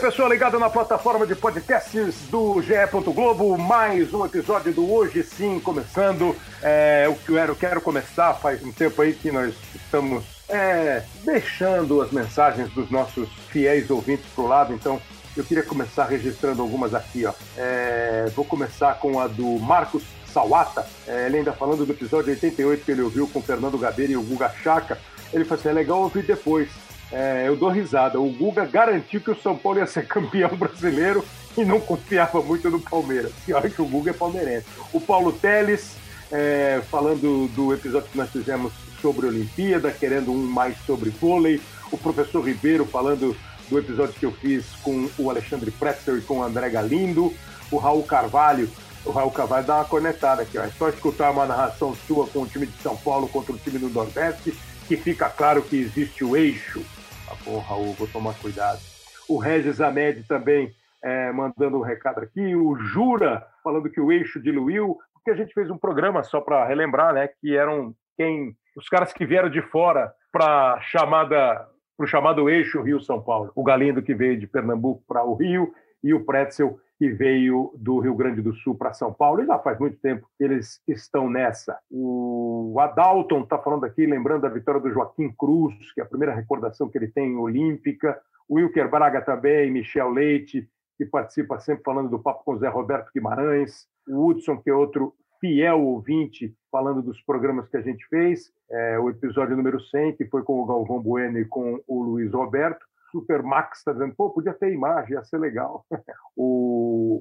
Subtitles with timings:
[0.00, 2.72] Pessoal, ligado na plataforma de podcasts do GE.
[3.12, 6.34] Globo, mais um episódio do Hoje Sim começando.
[6.62, 12.10] É, eu quero, quero começar, faz um tempo aí que nós estamos é, deixando as
[12.12, 14.98] mensagens dos nossos fiéis ouvintes pro lado, então
[15.36, 17.26] eu queria começar registrando algumas aqui.
[17.26, 17.34] Ó.
[17.58, 22.84] É, vou começar com a do Marcos Sawata, é, ele ainda falando do episódio 88
[22.86, 24.98] que ele ouviu com o Fernando Gabeira e o Guga Chaka.
[25.30, 26.70] Ele falou assim: é legal ouvir depois.
[27.12, 28.20] É, eu dou risada.
[28.20, 31.24] O Guga garantiu que o São Paulo ia ser campeão brasileiro
[31.56, 33.32] e não confiava muito no Palmeiras.
[33.44, 34.66] Pior que o Guga é palmeirense.
[34.92, 35.96] O Paulo Teles,
[36.30, 41.60] é, falando do episódio que nós fizemos sobre Olimpíada, querendo um mais sobre vôlei.
[41.90, 43.36] O professor Ribeiro falando
[43.68, 47.34] do episódio que eu fiz com o Alexandre Pretzel e com o André Galindo.
[47.70, 48.70] O Raul Carvalho.
[49.04, 50.62] O Raul Carvalho dá uma cornetada aqui, ó.
[50.62, 53.78] É só escutar uma narração sua com o time de São Paulo contra o time
[53.78, 54.54] do Nordeste
[54.90, 56.84] que fica claro que existe o eixo.
[57.30, 58.80] Ah, porra, Raul, vou tomar cuidado.
[59.28, 62.54] O Regis Amed também é, mandando um recado aqui.
[62.56, 66.66] O Jura falando que o eixo diluiu, porque a gente fez um programa só para
[66.66, 67.28] relembrar, né?
[67.40, 72.82] Que eram quem os caras que vieram de fora para chamada para o chamado eixo
[72.82, 73.52] Rio São Paulo.
[73.54, 77.98] O Galindo que veio de Pernambuco para o Rio e o Pretzel que veio do
[77.98, 81.30] Rio Grande do Sul para São Paulo, e já faz muito tempo que eles estão
[81.30, 81.78] nessa.
[81.90, 86.34] O Adalton está falando aqui, lembrando da vitória do Joaquim Cruz, que é a primeira
[86.34, 88.20] recordação que ele tem em Olímpica.
[88.46, 92.68] O Wilker Braga também, Michel Leite, que participa sempre falando do papo com o Zé
[92.68, 93.86] Roberto Guimarães.
[94.06, 98.52] O Hudson, que é outro fiel ouvinte, falando dos programas que a gente fez.
[98.70, 102.30] É, o episódio número 100, que foi com o Galvão Bueno e com o Luiz
[102.34, 102.84] Roberto.
[103.10, 105.84] Super Max está dizendo, pô, podia ter imagem, ia ser legal.
[106.36, 106.79] o,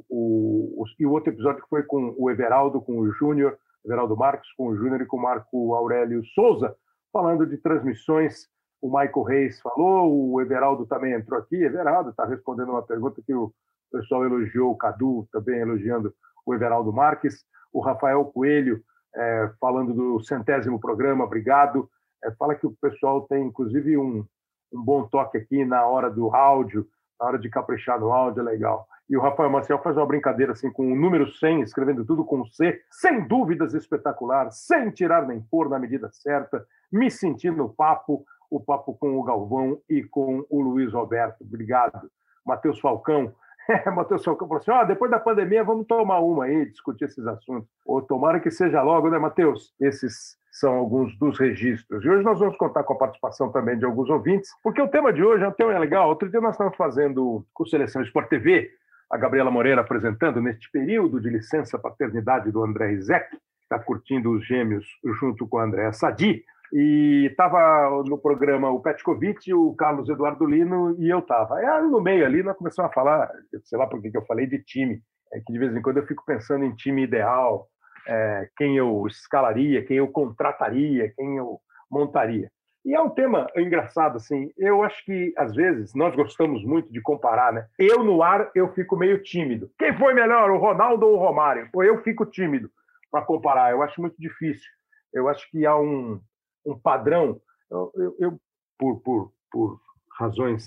[0.09, 4.15] o, o, e o outro episódio que foi com o Everaldo, com o Júnior, Everaldo
[4.15, 6.75] Marques, com o Júnior e com o Marco Aurélio Souza,
[7.11, 8.47] falando de transmissões.
[8.81, 11.55] O Michael Reis falou, o Everaldo também entrou aqui.
[11.55, 13.51] Everaldo está respondendo uma pergunta que o
[13.91, 16.13] pessoal elogiou, o Cadu também elogiando
[16.45, 17.43] o Everaldo Marques.
[17.73, 18.81] O Rafael Coelho
[19.15, 21.89] é, falando do centésimo programa, obrigado.
[22.23, 24.25] É, fala que o pessoal tem, inclusive, um,
[24.71, 26.87] um bom toque aqui na hora do áudio,
[27.19, 28.87] na hora de caprichar no áudio, é legal.
[29.09, 32.45] E o Rafael Maciel faz uma brincadeira assim com o número 100, escrevendo tudo com
[32.45, 38.23] C, sem dúvidas espetacular, sem tirar nem pôr na medida certa, me sentindo no papo,
[38.49, 41.43] o papo com o Galvão e com o Luiz Roberto.
[41.43, 42.09] Obrigado.
[42.45, 43.33] Matheus Falcão.
[43.95, 47.69] Matheus Falcão falou assim: depois da pandemia vamos tomar uma aí, discutir esses assuntos.
[47.85, 49.73] Ou tomara que seja logo, né, Matheus?
[49.79, 52.03] Esses são alguns dos registros.
[52.03, 55.13] E hoje nós vamos contar com a participação também de alguns ouvintes, porque o tema
[55.13, 56.09] de hoje é um tema legal.
[56.09, 58.69] Outro dia nós estávamos fazendo com Seleção Sport TV,
[59.11, 64.31] a Gabriela Moreira apresentando neste período de licença paternidade do André Rizek, que está curtindo
[64.31, 64.85] os gêmeos
[65.19, 66.43] junto com o André Sadi.
[66.71, 71.55] E estava no programa o Petkovic, o Carlos Eduardo Lino e eu estava.
[71.81, 73.31] No meio ali nós começamos a falar,
[73.63, 75.01] sei lá por que eu falei de time,
[75.33, 77.67] é que de vez em quando eu fico pensando em time ideal,
[78.09, 81.59] é, quem eu escalaria, quem eu contrataria, quem eu
[81.89, 82.51] montaria.
[82.83, 84.51] E é um tema engraçado, assim.
[84.57, 87.67] Eu acho que, às vezes, nós gostamos muito de comparar, né?
[87.77, 89.69] Eu, no ar, eu fico meio tímido.
[89.77, 91.69] Quem foi melhor, o Ronaldo ou o Romário?
[91.71, 92.71] Ou eu fico tímido
[93.11, 93.71] para comparar.
[93.71, 94.67] Eu acho muito difícil.
[95.13, 96.19] Eu acho que há um,
[96.65, 97.39] um padrão.
[97.69, 98.39] Eu, eu, eu
[98.77, 99.79] por, por, por
[100.17, 100.65] razões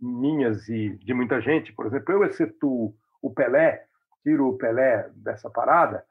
[0.00, 3.84] minhas e de muita gente, por exemplo, eu exceto o Pelé,
[4.22, 6.04] tiro o Pelé dessa parada,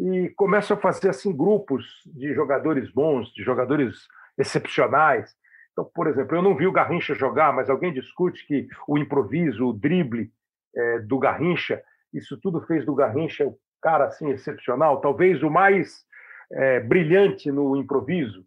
[0.00, 5.36] e começo a fazer assim grupos de jogadores bons, de jogadores excepcionais.
[5.72, 9.68] Então, por exemplo, eu não vi o Garrincha jogar, mas alguém discute que o improviso,
[9.68, 10.32] o drible
[10.74, 11.82] é, do Garrincha,
[12.14, 16.04] isso tudo fez do Garrincha o cara assim excepcional, talvez o mais
[16.52, 18.44] é, brilhante no improviso.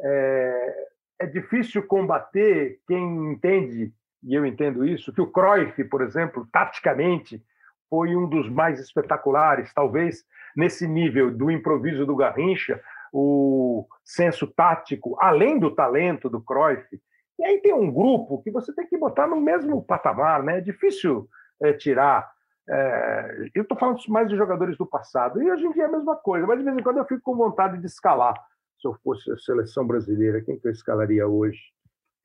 [0.00, 0.74] É,
[1.20, 3.92] é difícil combater quem entende,
[4.22, 7.42] e eu entendo isso, que o Cruyff, por exemplo, taticamente,
[7.90, 10.24] foi um dos mais espetaculares, talvez
[10.56, 12.80] nesse nível do improviso do Garrincha,
[13.12, 17.00] o senso tático, além do talento do Cruyff.
[17.38, 20.58] E aí tem um grupo que você tem que botar no mesmo patamar, né?
[20.58, 21.28] É difícil
[21.62, 22.28] é, tirar.
[22.68, 25.92] É, eu estou falando mais de jogadores do passado, e hoje em dia é a
[25.92, 28.34] mesma coisa, mas de vez em quando eu fico com vontade de escalar.
[28.80, 31.60] Se eu fosse a seleção brasileira, quem que eu escalaria hoje?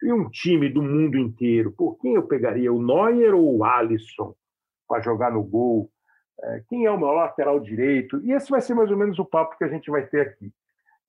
[0.01, 2.71] E um time do mundo inteiro, por quem eu pegaria?
[2.71, 4.33] O Neuer ou o Alisson
[4.87, 5.91] para jogar no gol?
[6.41, 8.21] É, quem é o meu lateral direito?
[8.23, 10.53] E esse vai ser mais ou menos o papo que a gente vai ter aqui.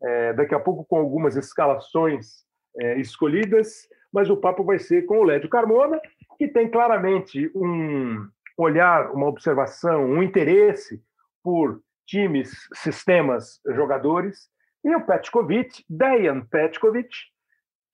[0.02, 2.44] É, daqui a pouco com algumas escalações
[2.78, 6.00] é, escolhidas, mas o papo vai ser com o Lédio Carmona,
[6.38, 11.02] que tem claramente um olhar, uma observação, um interesse
[11.42, 14.48] por times, sistemas, jogadores,
[14.82, 17.14] e o Petkovic, Dejan Petkovic,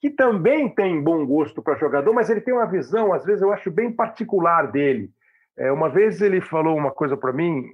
[0.00, 3.52] que também tem bom gosto para jogador, mas ele tem uma visão, às vezes eu
[3.52, 5.10] acho bem particular dele.
[5.58, 7.64] É, uma vez ele falou uma coisa para mim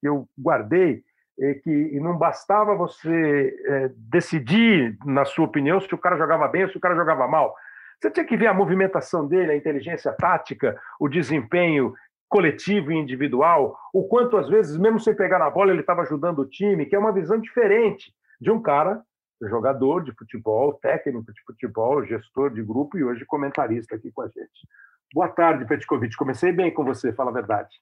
[0.00, 1.02] que eu guardei,
[1.40, 6.64] é que não bastava você é, decidir, na sua opinião, se o cara jogava bem
[6.64, 7.54] ou se o cara jogava mal.
[8.00, 11.94] Você tinha que ver a movimentação dele, a inteligência tática, o desempenho
[12.28, 16.40] coletivo e individual, o quanto às vezes, mesmo sem pegar na bola, ele estava ajudando
[16.40, 19.02] o time, que é uma visão diferente de um cara
[19.42, 24.26] jogador de futebol, técnico de futebol, gestor de grupo e hoje comentarista aqui com a
[24.26, 24.68] gente.
[25.14, 26.16] Boa tarde, Petkovic.
[26.16, 27.80] Comecei bem com você, fala a verdade.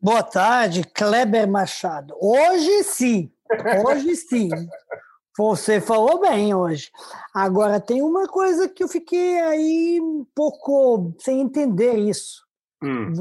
[0.00, 2.14] Boa tarde, Kleber Machado.
[2.20, 3.32] Hoje sim,
[3.84, 4.48] hoje sim.
[5.36, 6.90] Você falou bem hoje.
[7.32, 12.44] Agora, tem uma coisa que eu fiquei aí um pouco sem entender isso.
[12.82, 13.12] Hum.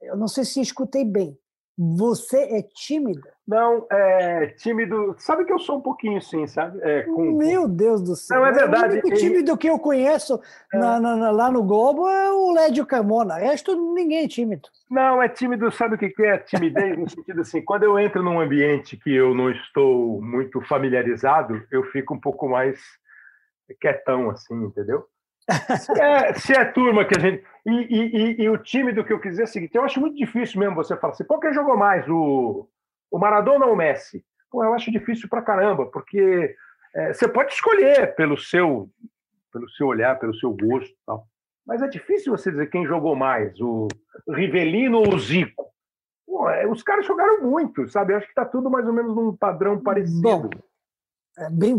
[0.00, 1.38] Eu não sei se escutei bem.
[1.80, 3.32] Você é tímida?
[3.46, 5.14] Não, é tímido.
[5.16, 6.76] Sabe que eu sou um pouquinho sim, sabe?
[6.82, 7.36] É, com...
[7.36, 8.40] Meu Deus do céu.
[8.40, 8.96] Não, é verdade.
[8.96, 10.40] O único tímido que eu conheço
[10.74, 10.76] é.
[10.76, 13.36] na, na, lá no Globo é o Lédio Carmona.
[13.36, 14.68] O resto, ninguém é tímido.
[14.90, 15.70] Não, é tímido.
[15.70, 16.98] Sabe o que é timidez?
[16.98, 21.84] no sentido assim, quando eu entro num ambiente que eu não estou muito familiarizado, eu
[21.84, 22.80] fico um pouco mais
[23.80, 25.06] quietão, assim, entendeu?
[25.78, 27.44] Se é, se é turma que a gente.
[27.64, 30.16] E, e, e, o time do que eu quiser é o seguinte: eu acho muito
[30.16, 32.68] difícil mesmo você falar assim, qual que jogou mais, o,
[33.10, 34.24] o Maradona ou o Messi?
[34.50, 36.54] Pô, eu acho difícil pra caramba, porque
[36.94, 38.90] é, você pode escolher pelo seu,
[39.52, 41.26] pelo seu olhar, pelo seu gosto tal.
[41.66, 43.88] Mas é difícil você dizer quem jogou mais, o
[44.28, 45.66] Rivelino ou o Zico.
[46.26, 48.12] Pô, é, os caras jogaram muito, sabe?
[48.12, 50.22] Eu acho que está tudo mais ou menos num padrão parecido.
[50.22, 50.50] Bom,
[51.38, 51.74] é bem,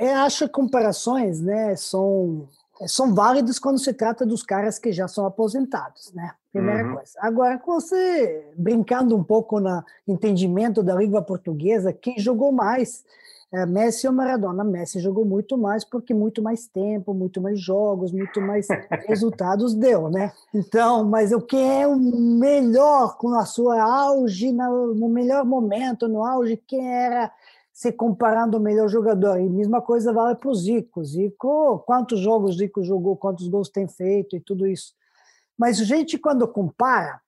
[0.00, 4.92] eu acho que comparações né, são é, são válidos quando se trata dos caras que
[4.92, 6.32] já são aposentados, né?
[6.52, 6.94] Primeira uhum.
[6.94, 7.12] coisa.
[7.18, 13.04] Agora, com você brincando um pouco no entendimento da língua portuguesa, quem jogou mais?
[13.52, 14.64] É Messi ou Maradona?
[14.64, 18.66] Messi jogou muito mais porque muito mais tempo, muito mais jogos, muito mais
[19.06, 20.32] resultados deu, né?
[20.52, 26.24] Então, mas o que é o melhor com a sua auge, no melhor momento, no
[26.24, 27.30] auge, quem era
[27.74, 29.40] se comparando o melhor jogador.
[29.40, 31.04] E mesma coisa vale para o Zico.
[31.04, 34.94] Zico, quantos jogos Zico jogou, quantos gols tem feito e tudo isso.
[35.58, 37.20] Mas a gente, quando compara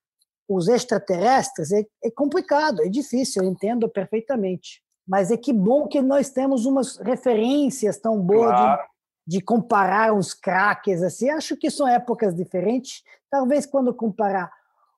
[0.49, 4.81] os extraterrestres, é, é complicado, é difícil, eu entendo perfeitamente.
[5.07, 8.83] Mas é que bom que nós temos umas referências tão boas claro.
[9.27, 11.29] de, de comparar uns craques assim.
[11.29, 13.03] Acho que são épocas diferentes.
[13.29, 14.53] Talvez quando comparar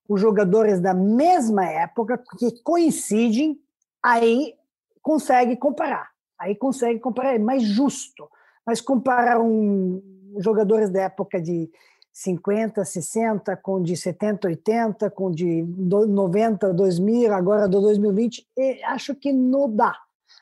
[0.06, 3.58] os jogadores da mesma época, que coincidem,
[4.02, 4.58] aí
[5.02, 6.08] consegue comparar.
[6.38, 8.28] Aí consegue comparar, é mais justo.
[8.66, 10.02] Mas comparar um,
[10.38, 11.70] jogadores da época de
[12.12, 18.46] 50, 60, com de 70, 80, com de 90, 2000, agora do 2020,
[18.86, 19.94] acho que não dá.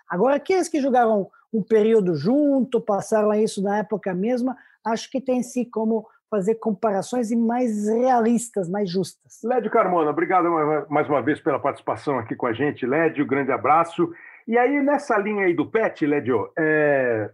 [0.08, 5.42] Agora, aqueles que jogaram um período junto, passaram isso na época mesma, acho que tem
[5.42, 9.40] sim como fazer comparações e mais realistas, mais justas.
[9.44, 10.48] Lédio Carmona, obrigado
[10.88, 12.86] mais uma vez pela participação aqui com a gente.
[12.86, 14.10] Lédio, grande abraço.
[14.46, 17.30] E aí, nessa linha aí do PET, Ledio, é...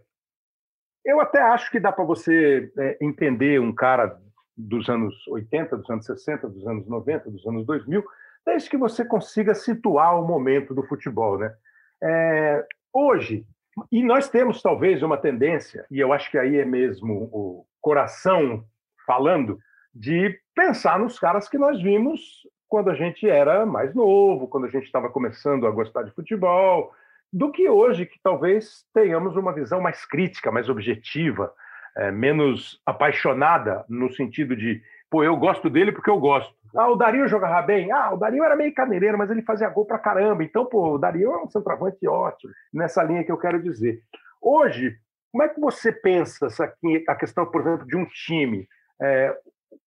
[1.05, 4.19] eu até acho que dá para você é, entender um cara
[4.57, 8.03] dos anos 80, dos anos 60, dos anos 90, dos anos 2000,
[8.45, 11.37] desde que você consiga situar o momento do futebol.
[11.37, 11.53] Né?
[12.01, 12.65] É...
[12.91, 13.45] Hoje,
[13.91, 18.63] e nós temos talvez uma tendência, e eu acho que aí é mesmo o coração
[19.05, 19.59] falando,
[19.93, 24.69] de pensar nos caras que nós vimos quando a gente era mais novo, quando a
[24.69, 26.91] gente estava começando a gostar de futebol,
[27.33, 31.51] do que hoje, que talvez tenhamos uma visão mais crítica, mais objetiva,
[31.97, 36.53] é, menos apaixonada, no sentido de, pô, eu gosto dele porque eu gosto.
[36.75, 37.91] Ah, o Dario jogava bem.
[37.91, 40.43] Ah, o Dario era meio caneireiro, mas ele fazia gol pra caramba.
[40.43, 43.99] Então, pô, o Dario é um centroavante ótimo, nessa linha que eu quero dizer.
[44.39, 44.95] Hoje,
[45.31, 46.71] como é que você pensa essa,
[47.07, 48.67] a questão, por exemplo, de um time?
[49.01, 49.35] É,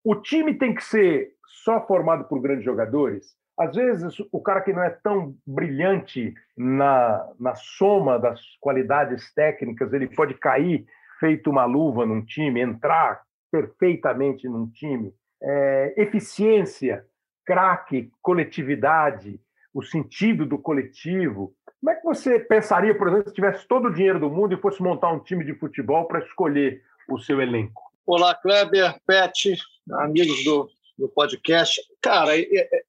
[0.04, 1.30] o time tem que ser
[1.64, 3.36] só formado por grandes jogadores?
[3.58, 9.94] Às vezes, o cara que não é tão brilhante na, na soma das qualidades técnicas,
[9.94, 10.86] ele pode cair
[11.20, 15.14] feito uma luva num time, entrar perfeitamente num time.
[15.42, 17.06] É, eficiência,
[17.46, 19.40] craque, coletividade,
[19.74, 21.54] o sentido do coletivo.
[21.80, 24.60] Como é que você pensaria, por exemplo, se tivesse todo o dinheiro do mundo e
[24.60, 27.82] fosse montar um time de futebol para escolher o seu elenco?
[28.06, 29.56] Olá, Kleber, Pet,
[29.92, 31.82] amigos do, do podcast.
[32.02, 32.32] Cara,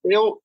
[0.05, 0.41] eu,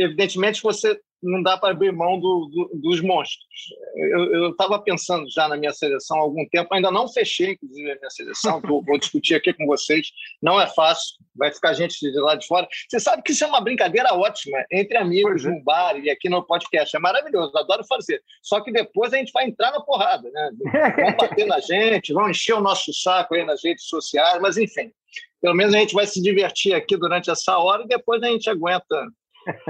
[0.00, 3.46] evidentemente, você não dá para abrir mão do, do, dos monstros.
[3.94, 7.96] Eu estava pensando já na minha seleção há algum tempo, ainda não fechei, inclusive, a
[7.96, 10.08] minha seleção, vou, vou discutir aqui com vocês.
[10.42, 12.66] Não é fácil, vai ficar gente de lá de fora.
[12.88, 15.60] Você sabe que isso é uma brincadeira ótima entre amigos, é.
[15.60, 16.96] bar e aqui no podcast.
[16.96, 18.22] É maravilhoso, adoro fazer.
[18.42, 20.50] Só que depois a gente vai entrar na porrada, né?
[20.96, 24.90] Vão bater na gente, vão encher o nosso saco aí nas redes sociais, mas enfim.
[25.40, 28.48] Pelo menos a gente vai se divertir aqui durante essa hora e depois a gente
[28.48, 29.06] aguenta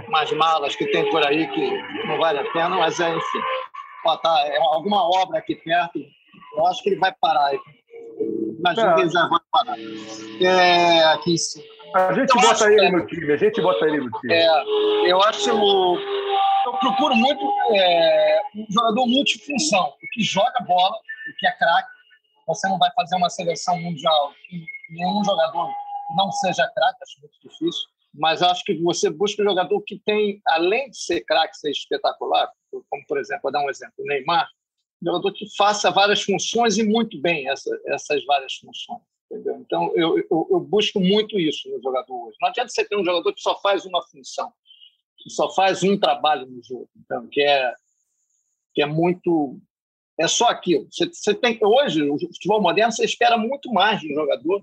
[0.08, 3.40] umas malas que tem por aí que não vale a pena, mas é, enfim.
[4.06, 6.00] Ó, tá, é alguma obra aqui perto,
[6.56, 7.52] eu acho que ele vai parar.
[8.58, 8.94] Imagina é.
[8.94, 9.76] que ele já vai parar.
[10.40, 11.64] É, aqui em cima.
[11.94, 14.34] A gente bota ele é, no time, a gente bota ele no time.
[14.34, 15.50] É, eu acho.
[15.50, 20.94] Eu procuro muito é, um jogador multifunção, que joga bola,
[21.38, 21.88] que é craque.
[22.46, 25.68] Você não vai fazer uma seleção mundial que nenhum jogador
[26.16, 30.40] não seja craque, acho muito difícil mas acho que você busca um jogador que tem,
[30.46, 34.48] além de ser craque, ser espetacular, como, por exemplo, vou dar um exemplo, o Neymar,
[35.02, 39.00] um jogador que faça várias funções e muito bem essa, essas várias funções.
[39.30, 39.56] Entendeu?
[39.60, 42.36] Então, eu, eu, eu, busco muito isso no jogador hoje.
[42.40, 44.52] Não adianta você ter um jogador que só faz uma função,
[45.16, 47.72] que só faz um trabalho no jogo, então, que é,
[48.74, 49.56] que é muito.
[50.18, 50.88] É só aquilo.
[50.90, 54.62] Você, você tem, hoje, o futebol moderno, você espera muito mais de um jogador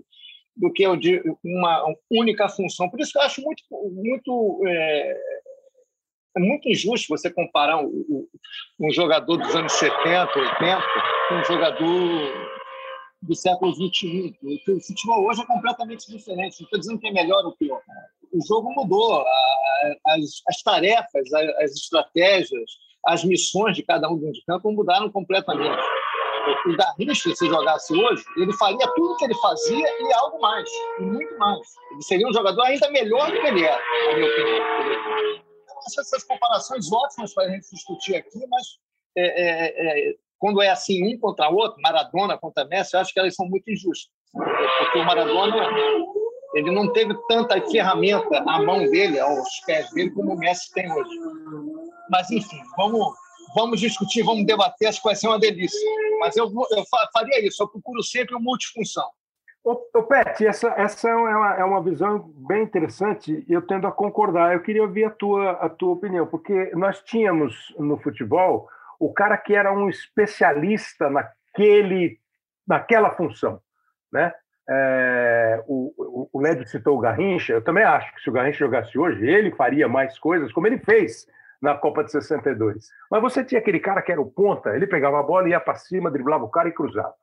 [0.58, 0.86] do que
[1.44, 2.90] uma única função.
[2.90, 5.18] Por isso que eu acho muito, muito, é,
[6.36, 8.28] é muito injusto você comparar um,
[8.80, 10.84] um, jogador dos anos 70, 80
[11.30, 12.58] com um jogador
[13.22, 14.36] do século XXI.
[14.44, 16.60] O futebol hoje é completamente diferente.
[16.60, 17.82] Não estou dizendo que é melhor ou pior.
[18.34, 19.24] O jogo mudou,
[20.08, 22.72] as, as tarefas, as estratégias,
[23.06, 25.82] as missões de cada um de campo mudaram completamente
[26.66, 31.04] o Garrincha, se jogasse hoje, ele faria tudo que ele fazia e algo mais, e
[31.04, 31.68] muito mais.
[31.92, 34.58] Ele seria um jogador ainda melhor do que ele era, na minha opinião.
[35.66, 38.68] Então, essas comparações ótimas para a gente discutir aqui, mas
[39.18, 43.20] é, é, é, quando é assim um contra outro, Maradona contra Messi, eu acho que
[43.20, 44.12] elas são muito injustas.
[44.34, 45.70] Porque o Maradona
[46.54, 50.92] ele não teve tanta ferramenta à mão dele, aos pés dele, como o Messi tem
[50.92, 51.10] hoje.
[52.10, 53.14] Mas, enfim, vamos
[53.56, 55.80] vamos discutir, vamos debater, acho que vai ser uma delícia.
[56.20, 56.84] Mas eu, eu
[57.14, 59.08] faria isso, eu procuro sempre o multifunção.
[59.64, 63.86] Ô, ô Pet, essa, essa é, uma, é uma visão bem interessante e eu tendo
[63.86, 64.54] a concordar.
[64.54, 68.70] Eu queria ouvir a tua, a tua opinião, porque nós tínhamos no futebol
[69.00, 72.18] o cara que era um especialista naquele,
[72.66, 73.60] naquela função.
[74.12, 74.34] Né?
[74.70, 78.98] É, o, o, o citou o Garrincha, eu também acho que se o Garrincha jogasse
[78.98, 81.28] hoje, ele faria mais coisas, como ele fez
[81.62, 82.88] na Copa de 62.
[83.10, 85.76] Mas você tinha aquele cara que era o ponta, ele pegava a bola, ia para
[85.76, 87.14] cima, driblava o cara e cruzava.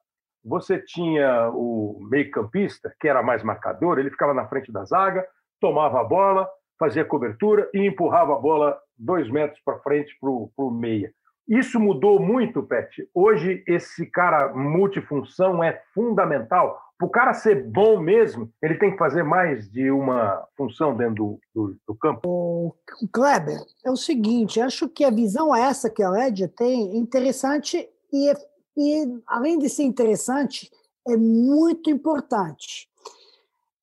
[0.44, 5.26] Você tinha o meio-campista, que era mais marcador, ele ficava na frente da zaga,
[5.60, 6.48] tomava a bola,
[6.78, 11.10] fazia cobertura e empurrava a bola dois metros para frente para o meia.
[11.48, 13.08] Isso mudou muito, Pet.
[13.14, 16.78] Hoje, esse cara multifunção é fundamental.
[17.02, 21.40] O cara ser bom mesmo, ele tem que fazer mais de uma função dentro do,
[21.54, 22.22] do, do campo.
[22.28, 26.96] O Kleber, é o seguinte: acho que a visão essa que a Lédia tem é
[26.96, 28.34] interessante e, é,
[28.76, 30.70] e, além de ser interessante,
[31.06, 32.88] é muito importante.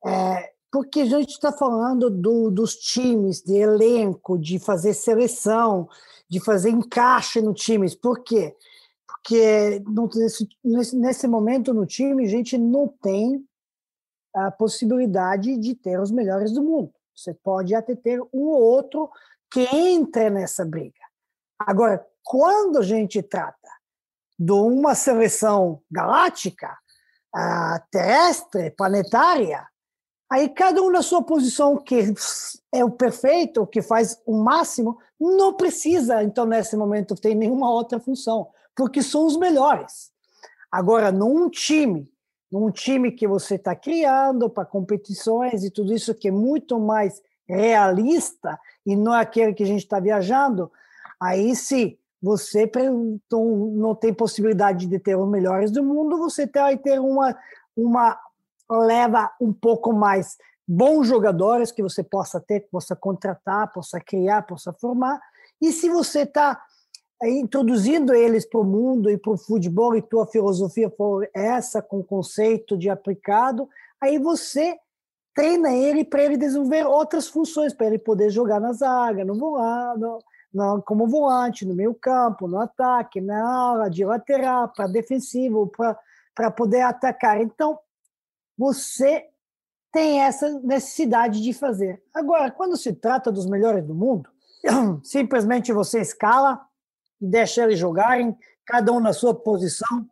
[0.05, 5.87] É, porque a gente está falando do, dos times, de elenco, de fazer seleção,
[6.29, 7.93] de fazer encaixe no times.
[7.93, 8.55] Por quê?
[8.55, 8.70] Porque
[10.15, 10.49] nesse,
[10.95, 13.45] nesse momento no time a gente não tem
[14.33, 16.93] a possibilidade de ter os melhores do mundo.
[17.15, 19.09] Você pode até ter um ou outro
[19.51, 21.01] que entra nessa briga.
[21.59, 23.57] Agora, quando a gente trata
[24.39, 26.77] de uma seleção galáctica,
[27.91, 29.67] terrestre, planetária,
[30.31, 32.13] Aí cada um na sua posição, que
[32.73, 37.99] é o perfeito, que faz o máximo, não precisa, então, nesse momento, ter nenhuma outra
[37.99, 40.11] função, porque são os melhores.
[40.71, 42.11] Agora, num time,
[42.51, 47.21] num time que você está criando para competições e tudo isso que é muito mais
[47.47, 50.71] realista e não é aquele que a gente está viajando,
[51.19, 52.69] aí sim, você
[53.31, 57.35] não tem possibilidade de ter os melhores do mundo, você vai ter uma,
[57.75, 58.17] uma
[58.69, 60.37] leva um pouco mais
[60.67, 65.19] bons jogadores que você possa ter, possa contratar, possa criar, possa formar.
[65.59, 66.61] E se você está
[67.29, 72.03] introduzindo eles para o mundo e para o futebol e tua filosofia for essa com
[72.03, 74.77] conceito de aplicado, aí você
[75.33, 80.17] treina ele para ele desenvolver outras funções, para ele poder jogar na zaga, no voado,
[80.53, 85.71] no, como volante, no meio campo, no ataque, na ala de lateral, para defensivo,
[86.35, 87.39] para poder atacar.
[87.39, 87.79] Então,
[88.57, 89.27] você
[89.91, 92.01] tem essa necessidade de fazer.
[92.13, 94.29] Agora, quando se trata dos melhores do mundo,
[95.03, 96.65] simplesmente você escala
[97.21, 98.35] e deixa eles jogarem,
[98.65, 100.07] cada um na sua posição,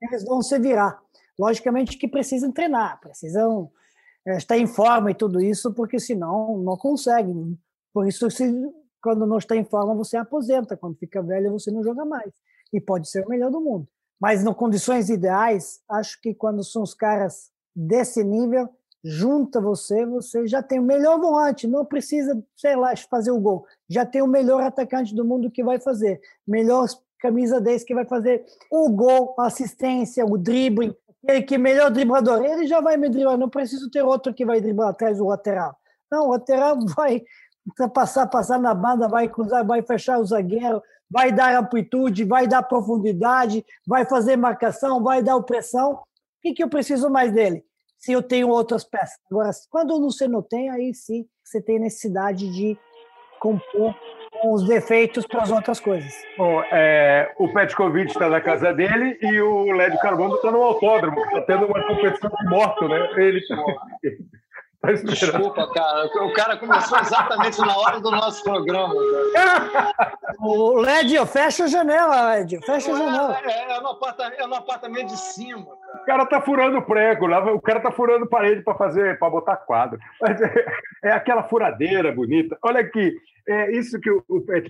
[0.00, 0.98] eles vão se virar.
[1.38, 3.70] Logicamente que precisam treinar, precisam
[4.26, 7.58] é, estar em forma e tudo isso, porque senão não conseguem.
[7.92, 8.44] Por isso, se,
[9.02, 10.76] quando não está em forma, você aposenta.
[10.76, 12.32] Quando fica velho, você não joga mais.
[12.72, 13.88] E pode ser o melhor do mundo.
[14.20, 18.68] Mas, em condições ideais, acho que quando são os caras desse nível,
[19.04, 23.66] junta você, você já tem o melhor volante, não precisa, sei lá, fazer o gol.
[23.86, 28.06] Já tem o melhor atacante do mundo que vai fazer, melhor camisa 10 que vai
[28.06, 30.96] fazer o gol, a assistência, o drible,
[31.26, 34.60] ele que melhor driblador, ele já vai me driblar, não preciso ter outro que vai
[34.60, 35.76] driblar atrás do lateral.
[36.10, 37.22] Não, o lateral vai
[37.92, 42.62] passar, passar na banda, vai cruzar, vai fechar o zagueiro, vai dar amplitude, vai dar
[42.62, 45.92] profundidade, vai fazer marcação, vai dar pressão.
[45.92, 46.02] O
[46.42, 47.64] que, que eu preciso mais dele?
[48.04, 49.18] Se eu tenho outras peças.
[49.30, 52.76] Agora, quando você não tem, aí sim você tem necessidade de
[53.40, 53.94] compor
[54.44, 56.12] os defeitos para as outras coisas.
[56.36, 61.18] Bom, é, o Petkovic está na casa dele e o Lédio Carbono está no autódromo,
[61.18, 63.08] está tendo uma competição de moto, né?
[63.16, 63.40] Ele
[64.86, 66.06] tá Desculpa, cara.
[66.24, 68.94] O cara começou exatamente na hora do nosso programa.
[69.32, 70.14] Cara.
[70.40, 72.60] O Lédio, fecha a janela, Lédio.
[72.62, 73.40] Fecha a janela.
[73.44, 76.02] É, é, no apartamento, é no apartamento de cima, cara.
[76.02, 79.56] O cara tá furando prego, lá, o cara tá furando parede para fazer, para botar
[79.56, 79.98] quadro.
[80.20, 80.66] Mas é,
[81.04, 82.58] é, aquela furadeira bonita.
[82.62, 83.14] Olha aqui,
[83.48, 84.22] é isso que o,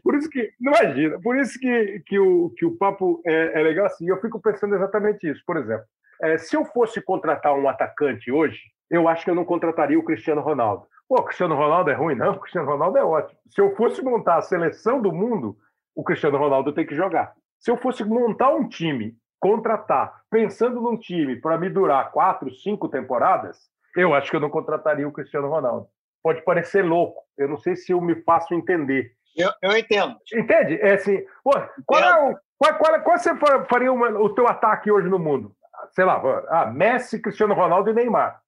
[0.02, 3.62] por isso que não imagina, por isso que, que o que o papo é, é
[3.62, 4.08] legal assim.
[4.08, 5.42] Eu fico pensando exatamente isso.
[5.46, 5.84] Por exemplo,
[6.22, 8.58] é, se eu fosse contratar um atacante hoje
[8.90, 10.86] eu acho que eu não contrataria o Cristiano Ronaldo.
[11.08, 12.14] Pô, o Cristiano Ronaldo é ruim?
[12.14, 13.38] Não, o Cristiano Ronaldo é ótimo.
[13.48, 15.56] Se eu fosse montar a seleção do mundo,
[15.94, 17.34] o Cristiano Ronaldo tem que jogar.
[17.58, 22.88] Se eu fosse montar um time, contratar, pensando num time para me durar quatro, cinco
[22.88, 25.86] temporadas, eu acho que eu não contrataria o Cristiano Ronaldo.
[26.22, 29.12] Pode parecer louco, eu não sei se eu me faço entender.
[29.36, 30.16] Eu, eu entendo.
[30.34, 30.80] Entende?
[30.80, 31.52] É assim, pô,
[31.86, 33.30] qual, é o, qual, qual, qual você
[33.68, 35.54] faria uma, o teu ataque hoje no mundo?
[35.92, 38.40] Sei lá, ah, Messi, Cristiano Ronaldo e Neymar.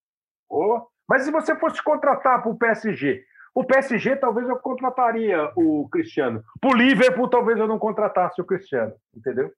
[0.49, 5.89] Oh, mas se você fosse contratar para o PSG, o PSG talvez eu contrataria o
[5.89, 6.45] Cristiano.
[6.61, 9.51] Para o Liverpool, talvez eu não contratasse o Cristiano, entendeu?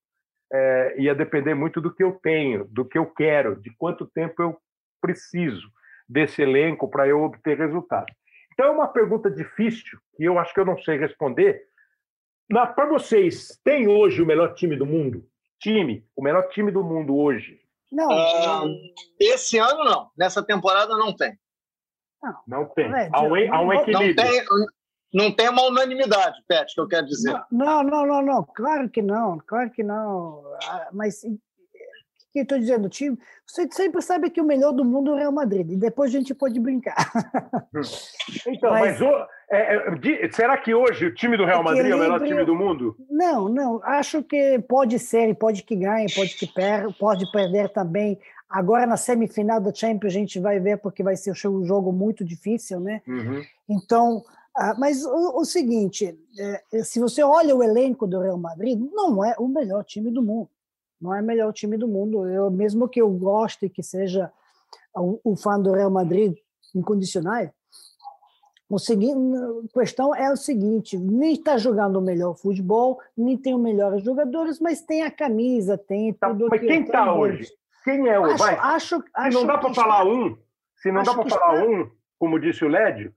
[0.52, 4.40] É, ia depender muito do que eu tenho, do que eu quero, de quanto tempo
[4.42, 4.56] eu
[5.00, 5.68] preciso
[6.08, 8.06] desse elenco para eu obter resultado.
[8.52, 11.62] Então é uma pergunta difícil que eu acho que eu não sei responder.
[12.48, 15.24] Para vocês, tem hoje o melhor time do mundo?
[15.60, 18.66] Time, o melhor time do mundo hoje não.
[18.66, 18.74] Uh,
[19.18, 20.10] esse ano não.
[20.16, 21.38] Nessa temporada não tem.
[22.22, 22.86] Não, não tem.
[22.92, 24.14] É, há, um, há um equilíbrio.
[24.14, 24.46] Não tem,
[25.12, 27.32] não tem uma unanimidade, Pet, que eu quero dizer.
[27.50, 28.44] Não, não, não, não.
[28.44, 29.38] Claro que não.
[29.38, 30.42] Claro que não.
[30.64, 31.22] Ah, mas
[32.38, 32.88] que estou dizendo?
[32.88, 35.70] Time, você sempre sabe que o melhor do mundo é o Real Madrid.
[35.70, 36.96] E depois a gente pode brincar.
[38.46, 39.76] Então, mas, mas o, é,
[40.24, 42.96] é, será que hoje o time do Real Madrid é o melhor time do mundo?
[43.10, 43.80] Não, não.
[43.82, 48.18] Acho que pode ser, pode que ganhe, pode que perca, pode perder também.
[48.48, 52.24] Agora na semifinal da Champions a gente vai ver porque vai ser um jogo muito
[52.24, 53.00] difícil, né?
[53.06, 53.42] Uhum.
[53.68, 54.22] Então,
[54.54, 59.24] ah, mas o, o seguinte, é, se você olha o elenco do Real Madrid, não
[59.24, 60.50] é o melhor time do mundo.
[61.00, 62.26] Não é o melhor time do mundo.
[62.26, 64.30] Eu mesmo que eu goste que seja
[64.94, 66.36] o, o fã do Real Madrid
[66.74, 67.48] incondicional,
[68.70, 69.16] o seguinte,
[69.74, 74.04] a questão é o seguinte: nem está jogando o melhor futebol, nem tem os melhores
[74.04, 76.48] jogadores, mas tem a camisa, tem tá, tudo.
[76.50, 77.50] Mas quem está hoje?
[77.82, 78.26] Quem é o?
[78.26, 78.56] Acho, vai.
[78.56, 80.36] Acho, se não dá para falar um,
[80.76, 81.70] se não dá para falar está...
[81.70, 83.14] um, como disse o Lédio,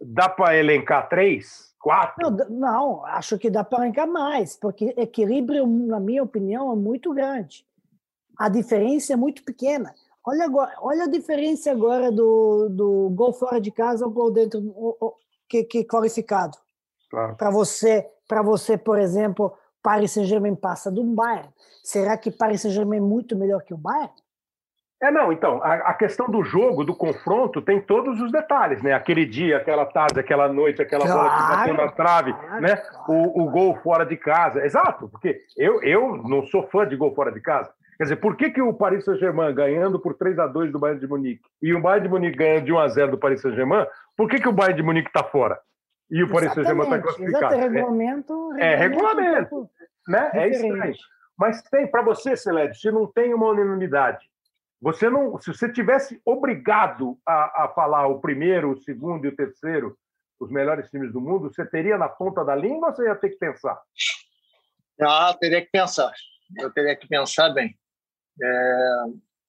[0.00, 2.30] dá para elencar três, quatro?
[2.30, 7.12] Não, não acho que dá para elencar mais, porque equilíbrio, na minha opinião, é muito
[7.12, 7.64] grande.
[8.36, 9.94] A diferença é muito pequena.
[10.24, 14.60] Olha, agora, olha a diferença agora do, do gol fora de casa ou gol dentro
[15.48, 16.56] que, que qualificado.
[17.10, 17.36] Claro.
[17.36, 21.48] Para você, para você, por exemplo, Paris Saint-Germain passa do Bayern.
[21.82, 24.12] Será que Paris Saint-Germain é muito melhor que o Bayern?
[25.00, 28.92] É, não, então, a, a, questão do jogo, do confronto, tem todos os detalhes, né?
[28.92, 32.76] Aquele dia, aquela tarde, aquela noite, aquela claro, bola que bateu na trave, claro, né?
[32.76, 33.04] Claro.
[33.08, 34.64] O, o gol fora de casa.
[34.64, 37.70] Exato, porque eu, eu não sou fã de gol fora de casa.
[37.96, 41.00] Quer dizer, por que, que o Paris Saint-Germain ganhando por 3 a 2 do Bayern
[41.00, 43.86] de Munique e o Bayern de Munique ganhando de 1 a 0 do Paris Saint-Germain,
[44.16, 45.60] por que, que o Bayern de Munique está fora?
[46.10, 47.54] E o Paris Saint-Germain está classificado?
[47.54, 49.20] Exato, regulamento, é, regulamento.
[49.20, 49.70] É regulamento.
[50.08, 50.30] Né?
[50.32, 50.94] É estranho.
[51.38, 54.28] Mas tem, para você, Celed, se não tem uma unanimidade,
[54.80, 59.36] você não, se você tivesse obrigado a, a falar o primeiro, o segundo e o
[59.36, 59.98] terceiro,
[60.38, 63.30] os melhores times do mundo, você teria na ponta da língua ou você ia ter
[63.30, 63.80] que pensar?
[65.00, 66.12] Ah, teria que pensar.
[66.56, 67.76] Eu teria que pensar bem.
[68.40, 69.04] É,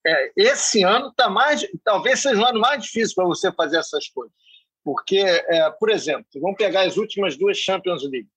[0.07, 4.07] é, esse ano está mais, talvez seja o ano mais difícil para você fazer essas
[4.09, 4.33] coisas,
[4.83, 8.29] Porque, é, por exemplo, vamos pegar as últimas duas Champions League.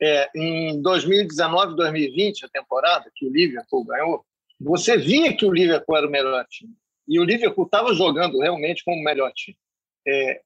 [0.00, 4.24] É, em 2019 2020, a temporada que o Liverpool ganhou,
[4.64, 6.74] você via que o Liverpool era o melhor time.
[7.06, 9.56] E o Liverpool estava jogando realmente como o melhor time.
[10.06, 10.40] É,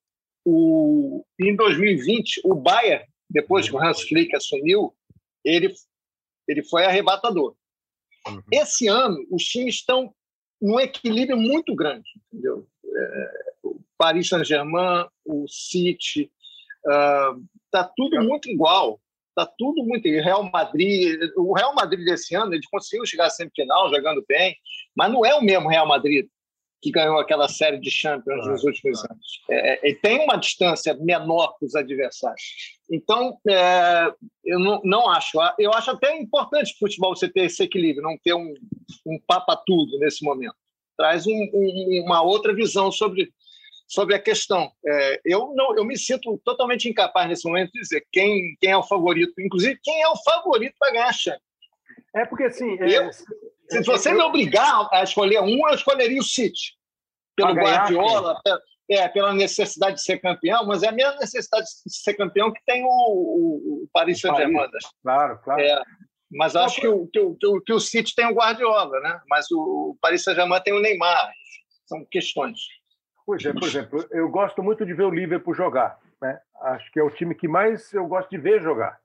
[0.44, 4.94] o, em 2020, o Bayern, depois que o Hans Flick assumiu,
[5.44, 5.72] ele,
[6.48, 7.54] ele foi arrebatador.
[8.26, 8.42] Uhum.
[8.52, 10.12] Esse ano, os times estão
[10.60, 12.66] num equilíbrio muito grande, entendeu?
[12.84, 13.30] É,
[13.62, 16.30] o Paris Saint-Germain, o City,
[16.84, 19.00] está uh, tudo muito igual.
[19.38, 20.08] Está tudo muito.
[20.08, 24.56] Real Madrid, o Real Madrid desse ano, ele conseguiu chegar à semifinal jogando bem,
[24.96, 26.26] mas não é o mesmo Real Madrid
[26.80, 29.14] que ganhou aquela série de Champions claro, nos últimos claro.
[29.14, 29.26] anos.
[29.50, 32.78] É, é tem uma distância menor para os adversários.
[32.90, 34.12] Então, é,
[34.44, 35.38] eu não, não, acho.
[35.58, 38.54] Eu acho até importante o futebol você ter esse equilíbrio, não ter um,
[39.06, 40.54] um papa tudo nesse momento.
[40.96, 43.30] Traz um, um, uma outra visão sobre,
[43.88, 44.70] sobre a questão.
[44.86, 48.76] É, eu, não, eu me sinto totalmente incapaz nesse momento de dizer quem, quem é
[48.76, 51.42] o favorito, inclusive quem é o favorito para ganhar a Champions.
[52.14, 52.78] É porque assim.
[52.80, 56.76] É, eu, se você me obrigar a escolher um, eu escolheria o City.
[57.34, 58.40] Pelo Guardiola,
[58.90, 62.60] é, pela necessidade de ser campeão, mas é a mesma necessidade de ser campeão que
[62.66, 64.68] tem o, o, o Paris Saint-Germain.
[65.02, 65.60] Claro, claro.
[65.60, 65.80] É,
[66.32, 69.20] mas acho que o, que, o, que, o, City tem o Guardiola, né?
[69.28, 71.30] mas o Paris Saint-Germain tem o Neymar.
[71.86, 72.58] São questões.
[73.28, 75.98] Pois é, por exemplo, eu gosto muito de ver o Liverpool jogar.
[76.18, 76.40] Né?
[76.62, 78.98] Acho que é o time que mais eu gosto de ver jogar.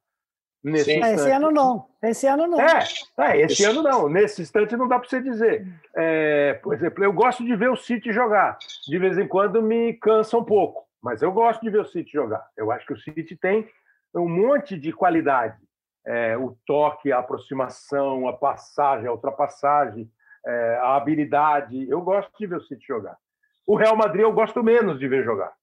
[0.64, 1.90] Nesse esse ano não.
[2.02, 2.58] Esse ano não.
[2.58, 2.86] É,
[3.18, 4.08] é esse ano não.
[4.08, 5.68] Nesse instante não dá para você dizer.
[5.94, 8.58] É, por exemplo, eu gosto de ver o City jogar.
[8.88, 12.14] De vez em quando me cansa um pouco, mas eu gosto de ver o City
[12.14, 12.48] jogar.
[12.56, 13.68] Eu acho que o City tem
[14.16, 15.58] um monte de qualidade.
[16.06, 20.10] É, o toque, a aproximação, a passagem, a ultrapassagem,
[20.46, 21.90] é, a habilidade.
[21.90, 23.18] Eu gosto de ver o City jogar.
[23.66, 25.54] O Real Madrid eu gosto menos de ver jogar.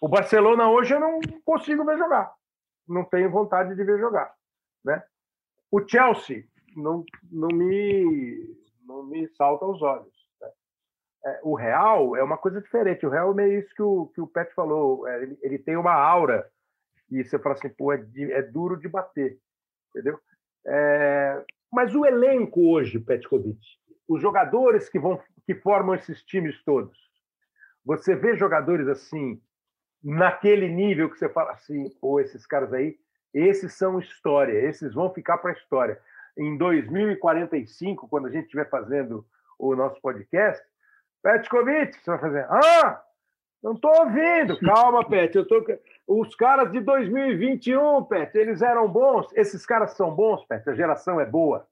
[0.00, 2.32] O Barcelona hoje eu não consigo ver jogar
[2.90, 4.34] não tenho vontade de ver jogar.
[4.84, 5.02] Né?
[5.70, 6.44] O Chelsea
[6.76, 10.12] não, não, me, não me salta aos olhos.
[10.40, 10.48] Né?
[11.26, 13.06] É, o Real é uma coisa diferente.
[13.06, 15.06] O Real é meio isso que o, que o Pet falou.
[15.06, 16.50] É, ele, ele tem uma aura
[17.10, 19.38] e você fala assim, pô, é, é duro de bater.
[19.90, 20.18] Entendeu?
[20.66, 23.60] É, mas o elenco hoje, Petkovic,
[24.08, 26.96] os jogadores que vão que formam esses times todos,
[27.84, 29.40] você vê jogadores assim
[30.02, 32.96] naquele nível que você fala assim, pô, esses caras aí,
[33.32, 36.00] esses são história, esses vão ficar para a história.
[36.36, 39.24] Em 2045, quando a gente estiver fazendo
[39.58, 40.62] o nosso podcast,
[41.22, 43.02] Petkovic, você vai fazer, ah,
[43.62, 44.58] não estou ouvindo.
[44.64, 45.64] Calma, Pet, eu tô...
[46.06, 49.28] Os caras de 2021, Pet, eles eram bons.
[49.34, 51.68] Esses caras são bons, Pet, a geração é boa.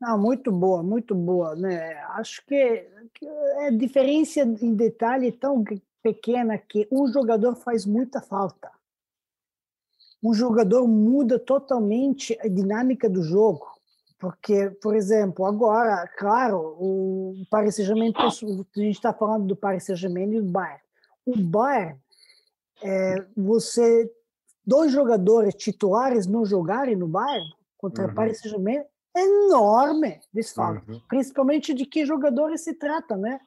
[0.00, 1.94] Não, muito boa, muito boa, né?
[2.10, 5.64] Acho que, que é diferença em detalhe tão
[6.02, 8.70] pequena que um jogador faz muita falta.
[10.22, 13.66] Um jogador muda totalmente a dinâmica do jogo.
[14.18, 20.32] Porque, por exemplo, agora, claro, o Paris Saint-Germain, a gente está falando do Paris Saint-Germain
[20.32, 20.80] e do Bayern.
[21.26, 21.98] O Bayern,
[22.82, 24.10] é, você,
[24.64, 28.10] dois jogadores titulares não jogarem no Bayern contra uhum.
[28.10, 28.84] o Paris Saint-Germain,
[29.16, 30.90] enorme desfalque.
[30.90, 31.00] Uhum.
[31.08, 33.40] Principalmente de que jogadores se trata, né?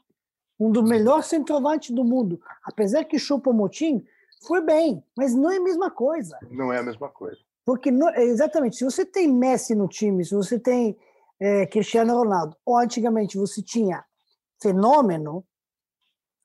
[0.60, 2.42] um dos melhores centroavantes do mundo.
[2.64, 4.06] Apesar que chupa o motim,
[4.46, 6.38] foi bem, mas não é a mesma coisa.
[6.52, 7.40] Não é a mesma coisa.
[7.66, 10.98] Porque, não, exatamente, se você tem Messi no time, se você tem
[11.40, 14.04] é, Cristiano Ronaldo, ou antigamente você tinha
[14.62, 15.46] Fenômeno,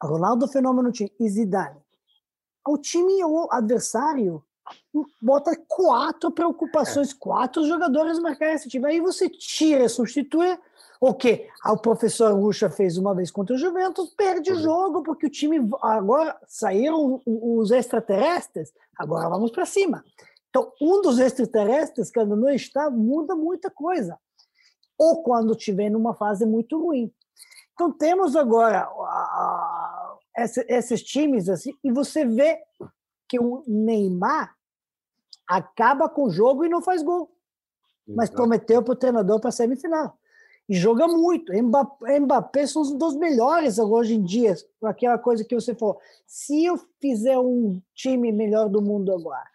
[0.00, 1.80] Ronaldo Fenômeno tinha, e Zidane,
[2.66, 4.44] o time, o adversário,
[5.20, 7.16] bota quatro preocupações, é.
[7.18, 8.86] quatro jogadores marcar esse time.
[8.86, 10.58] Aí você tira, substitui
[11.00, 15.26] o que o professor Ruxa fez uma vez contra o Juventus, perde o jogo, porque
[15.26, 20.04] o time agora saíram os extraterrestres, agora vamos para cima.
[20.48, 24.16] Então, um dos extraterrestres, quando não está, muda muita coisa.
[24.96, 27.12] Ou quando estiver numa fase muito ruim.
[27.72, 28.88] Então, temos agora
[30.68, 32.60] esses times assim, e você vê
[33.28, 34.54] que o Neymar
[35.46, 37.30] acaba com o jogo e não faz gol.
[38.06, 40.18] Mas prometeu para o treinador para a semifinal
[40.68, 41.52] e joga muito.
[41.52, 44.54] Mbappé, Mbappé são um dos melhores hoje em dia.
[44.82, 46.00] Aquela coisa que você falou.
[46.26, 49.48] Se eu fizer um time melhor do mundo agora,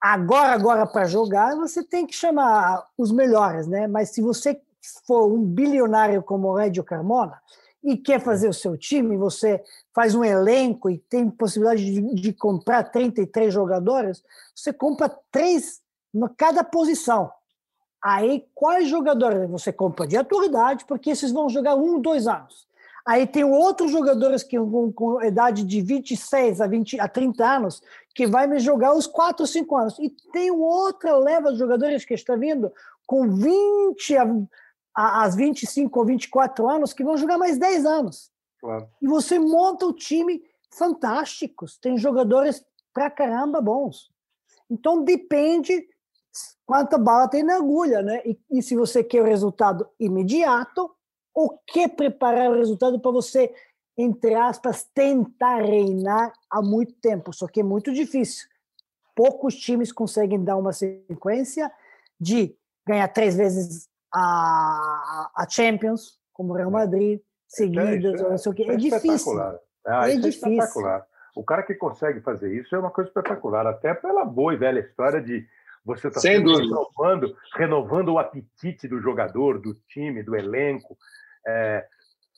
[0.00, 3.86] agora, agora para jogar, você tem que chamar os melhores, né?
[3.86, 4.60] Mas se você
[5.06, 7.40] for um bilionário como o Reggio Carmona
[7.86, 9.62] e quer fazer o seu time, você
[9.94, 15.80] faz um elenco e tem possibilidade de, de comprar 33 jogadores, você compra três
[16.12, 17.30] em cada posição.
[18.02, 22.66] Aí, quais jogadores você compra de autoridade, porque esses vão jogar um, dois anos.
[23.06, 27.80] Aí tem outros jogadores que com, com idade de 26 a, 20, a 30 anos
[28.12, 29.98] que vai me jogar os 4 ou 5 anos.
[30.00, 32.72] E tem outra leva de jogadores que está vindo
[33.06, 34.26] com 20 a,
[34.96, 38.30] as 25 ou 24 anos que vão jogar mais 10 anos.
[38.58, 38.88] Claro.
[39.02, 41.76] E você monta o time fantásticos.
[41.76, 44.10] Tem jogadores pra caramba bons.
[44.70, 45.86] Então depende
[46.64, 48.22] quanta bala tem na agulha, né?
[48.24, 50.90] E, e se você quer o resultado imediato,
[51.34, 53.54] ou quer preparar o resultado para você,
[53.96, 57.30] entre aspas, tentar reinar há muito tempo.
[57.30, 58.48] Só que é muito difícil.
[59.14, 61.70] Poucos times conseguem dar uma sequência
[62.18, 62.56] de
[62.86, 63.86] ganhar três vezes
[64.18, 68.62] a, a Champions, como o Real Madrid, seguidas, é, não sei o quê.
[68.64, 69.38] É, é difícil.
[69.86, 70.52] Ah, é, é difícil.
[70.52, 71.06] espetacular.
[71.34, 74.80] O cara que consegue fazer isso é uma coisa espetacular, até pela boa e velha
[74.80, 75.46] história de
[75.84, 80.96] você estar tá renovando, renovando o apetite do jogador, do time, do elenco.
[81.46, 81.86] É,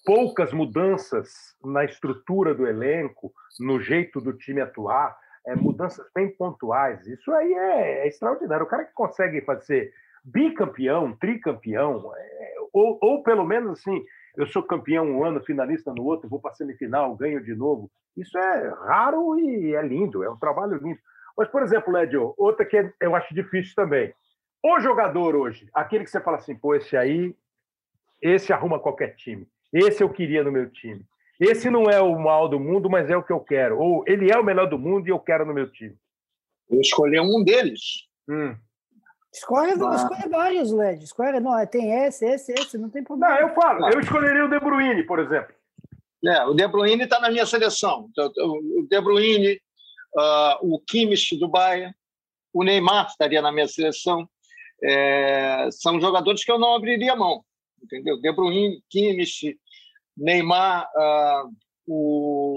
[0.05, 7.07] poucas mudanças na estrutura do elenco, no jeito do time atuar, é, mudanças bem pontuais.
[7.07, 8.67] Isso aí é, é, extraordinário.
[8.67, 9.93] O cara que consegue fazer
[10.33, 14.05] bicampeão, tricampeão, é, ou, ou pelo menos assim,
[14.37, 17.91] eu sou campeão um ano, finalista no outro, vou para a semifinal, ganho de novo.
[18.17, 20.99] Isso é raro e é lindo, é um trabalho lindo.
[21.37, 24.13] Mas, por exemplo, Lédio, outra que eu acho difícil também.
[24.63, 27.35] O jogador hoje, aquele que você fala assim, pô, esse aí,
[28.21, 29.47] esse arruma qualquer time.
[29.73, 31.05] Esse eu queria no meu time.
[31.39, 33.79] Esse não é o mal do mundo, mas é o que eu quero.
[33.79, 35.97] Ou ele é o melhor do mundo e eu quero no meu time.
[36.69, 38.09] Eu escolhi um deles.
[38.29, 38.57] Hum.
[39.33, 39.95] Escolhe, ah.
[39.95, 41.05] escolhe vários, Led.
[41.05, 43.35] Escolhe, não, tem esse, esse, esse, não tem problema.
[43.35, 43.91] Não, eu falo, não.
[43.91, 45.55] eu escolheria o De Bruyne, por exemplo.
[46.25, 48.09] É, o De Bruyne está na minha seleção.
[48.11, 49.61] Então, o De Bruyne,
[50.17, 51.95] uh, o Kimmich do Bayern,
[52.53, 54.29] o Neymar estaria na minha seleção.
[54.83, 57.45] É, são jogadores que eu não abriria mão,
[57.83, 58.21] entendeu?
[58.21, 59.59] De Bruyne, Kimmich,
[60.17, 61.53] Neymar, uh,
[61.87, 62.48] o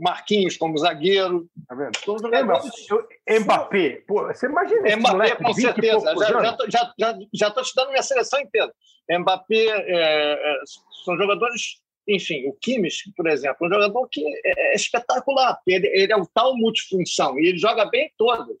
[0.00, 1.48] Marquinhos como zagueiro.
[1.66, 1.92] Tá vendo?
[2.04, 6.14] Todos os Mbappé, pô, você imagina Mbappé, moleque, com certeza.
[6.16, 8.72] Já estou já, já, já tô te dando minha seleção inteira.
[9.10, 10.56] Mbappé é, é,
[11.04, 15.58] são jogadores, enfim, o Kimmich, por exemplo, um jogador que é, é espetacular.
[15.66, 18.56] Ele, ele, é um tal multifunção e ele joga bem em todas.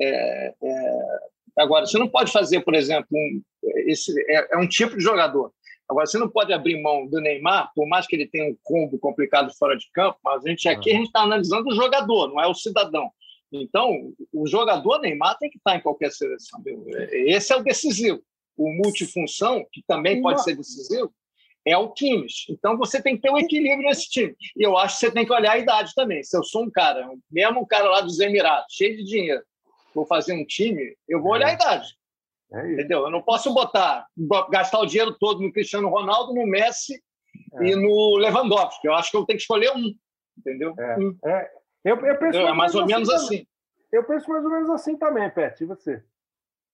[0.00, 1.18] É, é,
[1.58, 3.42] agora, você não pode fazer, por exemplo, um,
[3.86, 5.52] esse, é, é um tipo de jogador
[5.88, 8.98] Agora, você não pode abrir mão do Neymar, por mais que ele tenha um combo
[8.98, 12.40] complicado fora de campo, mas a gente aqui a gente está analisando o jogador, não
[12.40, 13.10] é o cidadão.
[13.50, 16.62] Então, o jogador Neymar tem que estar em qualquer seleção.
[17.10, 18.22] Esse é o decisivo.
[18.56, 21.10] O multifunção, que também pode ser decisivo,
[21.64, 22.50] é o Kimmich.
[22.50, 24.34] Então, você tem que ter um equilíbrio nesse time.
[24.56, 26.22] E eu acho que você tem que olhar a idade também.
[26.22, 29.42] Se eu sou um cara, mesmo um cara lá dos Emirados, cheio de dinheiro,
[29.94, 31.97] vou fazer um time, eu vou olhar a idade.
[32.52, 33.00] É entendeu?
[33.00, 34.06] Eu não posso botar,
[34.50, 37.02] gastar o dinheiro todo no Cristiano Ronaldo, no Messi
[37.54, 37.64] é.
[37.66, 38.86] e no Lewandowski.
[38.86, 39.94] Eu acho que eu tenho que escolher um,
[40.36, 40.74] entendeu?
[40.78, 41.16] É, um.
[41.24, 41.50] é.
[41.84, 43.36] Eu, eu penso é mais ou menos assim.
[43.36, 43.46] assim.
[43.92, 45.62] Eu penso mais ou menos assim também, Pet.
[45.62, 46.02] E você?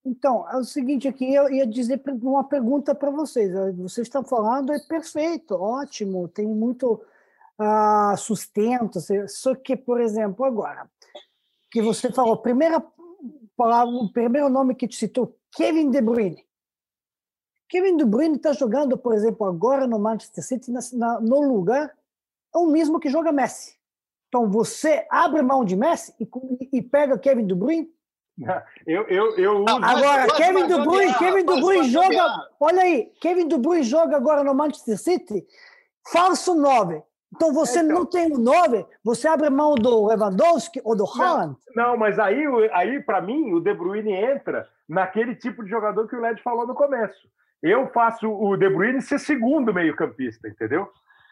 [0.05, 3.51] Então, é o seguinte aqui, eu ia dizer uma pergunta para vocês.
[3.77, 7.01] Vocês estão falando, é perfeito, ótimo, tem muito
[7.59, 8.99] uh, sustento.
[9.27, 10.87] Só que, por exemplo, agora,
[11.71, 12.83] que você falou, primeira
[13.57, 16.45] palavra, o primeiro nome que te citou, Kevin De Bruyne.
[17.67, 21.91] Kevin De Bruyne está jogando, por exemplo, agora no Manchester City, na, no lugar,
[22.53, 23.75] é o mesmo que joga Messi.
[24.27, 27.89] Então, você abre mão de Messi e, e pega Kevin De Bruyne?
[28.85, 29.75] Eu, eu, eu uso...
[29.81, 32.49] Agora, Kevin De Bruyne, Kevin De Bruyne joga...
[32.59, 35.47] Olha aí, Kevin De Bruyne joga agora no Manchester City,
[36.11, 37.01] falso 9.
[37.35, 41.57] Então você então, não tem o 9, você abre mão do Lewandowski ou do Haaland?
[41.75, 46.07] Não, não mas aí, aí para mim, o De Bruyne entra naquele tipo de jogador
[46.07, 47.27] que o Led falou no começo.
[47.61, 50.89] Eu faço o De Bruyne ser segundo meio-campista, entendeu?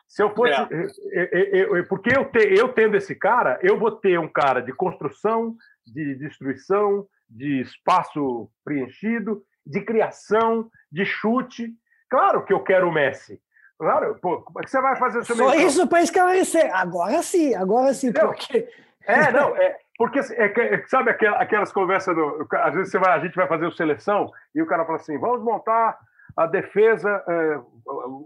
[0.08, 0.54] Se eu fosse.
[0.54, 1.84] É.
[1.84, 6.16] porque eu, te, eu tendo esse cara, eu vou ter um cara de construção, de
[6.16, 11.74] destruição, de espaço preenchido, de criação, de chute.
[12.10, 13.40] Claro que eu quero o Messi.
[13.84, 16.74] Claro, pô, como é que você vai fazer o seu Só isso para esclarecer.
[16.74, 18.30] Agora sim, agora sim, Entendeu?
[18.30, 18.70] porque.
[19.06, 22.48] É, não, é, porque é, é, sabe aquelas conversas do.
[22.54, 25.44] Às vezes vai, a gente vai fazer o seleção e o cara fala assim: vamos
[25.44, 26.00] montar
[26.38, 27.22] a defesa.
[27.28, 27.60] É,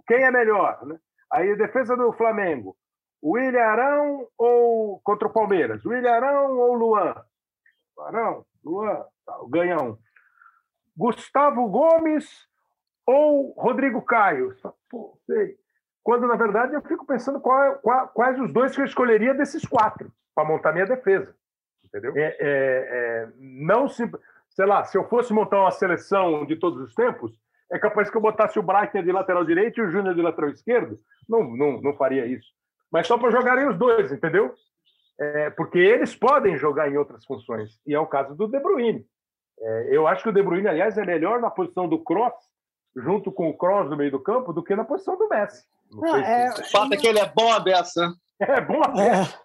[0.07, 0.77] quem é melhor?
[0.85, 0.95] Né?
[1.33, 2.77] Aí a defesa do Flamengo.
[3.23, 5.83] William Arão ou contra o Palmeiras?
[5.83, 7.15] William Arão ou Luan?
[7.99, 9.97] Arão, Luan, tá, ganha um.
[10.95, 12.47] Gustavo Gomes
[13.07, 14.55] ou Rodrigo Caio?
[14.89, 15.55] Pô, sei.
[16.03, 19.65] Quando, na verdade, eu fico pensando qual, qual, quais os dois que eu escolheria desses
[19.65, 21.35] quatro para montar minha defesa
[21.87, 22.13] entendeu?
[22.15, 24.09] É, é, é, não se,
[24.49, 27.31] sei lá, se eu fosse montar uma seleção de todos os tempos,
[27.69, 30.49] É capaz que eu botasse o Bracken de lateral direito e o Júnior de lateral
[30.51, 30.97] esquerdo.
[31.27, 32.47] Não, não, não faria isso.
[32.89, 34.53] Mas só para jogarem os dois, entendeu?
[35.19, 37.77] É, porque eles podem jogar em outras funções.
[37.85, 39.05] E é o caso do De Bruyne.
[39.59, 42.35] É, eu acho que o De Bruyne, aliás, é melhor na posição do Cross,
[43.03, 45.63] junto com o Cross no meio do campo, do que na posição do Messi.
[45.91, 46.49] Não, é...
[46.49, 48.13] O fato é que ele é bom a beça.
[48.39, 49.39] É bom a beça.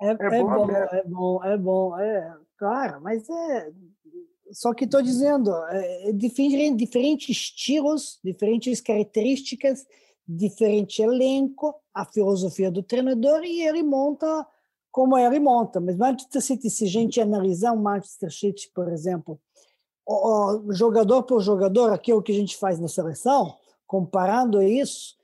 [0.00, 3.70] É, é, é, bom, bom é bom, é bom, é claro, mas é
[4.54, 9.84] só que estou dizendo, é, é diferente, diferentes estilos, diferentes características,
[10.26, 14.46] diferente elenco, a filosofia do treinador e ele monta
[14.90, 15.80] como ele monta.
[15.80, 19.40] Mas Manchester City, se a gente analisar o Manchester City, por exemplo,
[20.06, 25.16] o, o jogador por jogador, aquilo que a gente faz na seleção, comparando isso,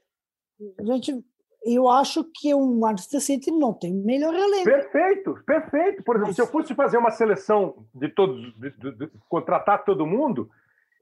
[0.79, 1.25] a gente
[1.63, 4.65] eu acho que o Manchester City não tem melhor elenco.
[4.65, 6.03] Perfeito, perfeito.
[6.03, 6.37] Por exemplo, Mas...
[6.37, 10.49] se eu fosse fazer uma seleção de todos, de, de, de, contratar todo mundo,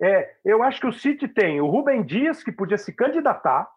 [0.01, 3.71] é, eu acho que o City tem o Rubem Dias, que podia se candidatar,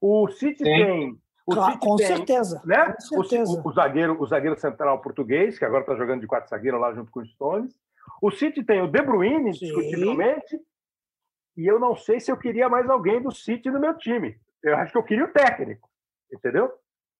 [0.00, 0.64] o City Sim.
[0.64, 1.20] tem.
[1.46, 2.94] O claro, City com, tem, certeza, né?
[3.10, 3.62] com certeza.
[3.64, 6.94] O, o, zagueiro, o zagueiro central português, que agora está jogando de quatro zagueiros lá
[6.94, 7.74] junto com os Stones.
[8.22, 9.66] O City tem o De Bruyne, Sim.
[9.66, 10.60] discutivelmente.
[11.56, 14.36] E eu não sei se eu queria mais alguém do City no meu time.
[14.62, 15.88] Eu acho que eu queria o técnico
[16.34, 16.72] entendeu?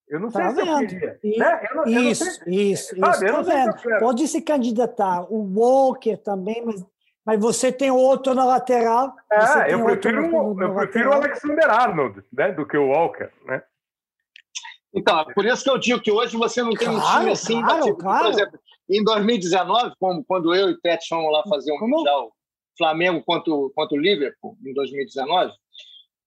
[0.09, 0.77] Eu não tá sei vendo.
[0.77, 1.19] se eu queria.
[1.23, 1.67] E, né?
[1.71, 3.35] eu não, isso, eu não sei, isso, sabe, isso.
[3.35, 3.79] Tá vendo.
[3.79, 5.33] Se Pode se candidatar.
[5.33, 6.85] O Walker também, mas,
[7.25, 9.15] mas você tem outro na lateral.
[9.33, 13.31] É, eu prefiro, no, no eu prefiro o Alexander Arnold né, do que o Walker,
[13.47, 13.63] né?
[14.97, 17.33] Então, é por isso que eu digo que hoje você não tem claro, um time
[17.33, 18.25] assim, claro, tipo, claro.
[18.25, 21.97] por exemplo, em 2019, como quando eu e o Pet fomos lá fazer um como?
[21.97, 22.33] mundial
[22.77, 25.53] Flamengo contra, contra o Liverpool em 2019,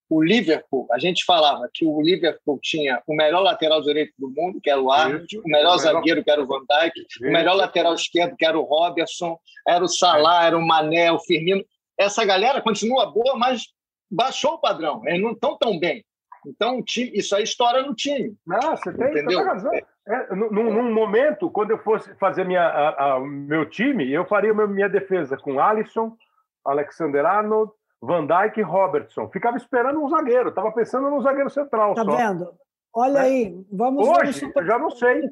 [0.10, 4.62] o Liverpool, a gente falava que o Liverpool tinha o melhor lateral direito do mundo,
[4.62, 7.93] que era o Arnold, o melhor zagueiro, que era o Van Dijk, o melhor lateral
[7.93, 11.63] esquerdo, que era o Robertson, era o Salah, era o Mané, o Firmino.
[12.00, 13.63] Essa galera continua boa, mas
[14.10, 15.02] baixou o padrão.
[15.06, 16.06] Eles não estão tão bem.
[16.46, 16.82] Então,
[17.13, 18.34] isso aí estoura no time.
[18.46, 19.43] Não, você tem entendeu?
[19.43, 19.72] razão.
[20.08, 25.38] É, num, num, momento, quando eu fosse fazer minha, meu time, eu faria minha defesa
[25.38, 26.15] com Alisson,
[26.63, 29.28] Alexander Arnold, Van Dijk e Robertson.
[29.30, 31.93] Ficava esperando um zagueiro, estava pensando no zagueiro central.
[31.93, 32.15] Tá só.
[32.15, 32.54] vendo?
[32.93, 33.22] Olha é.
[33.24, 34.08] aí, vamos.
[34.08, 34.56] Hoje, vamos...
[34.56, 35.22] eu já não sei.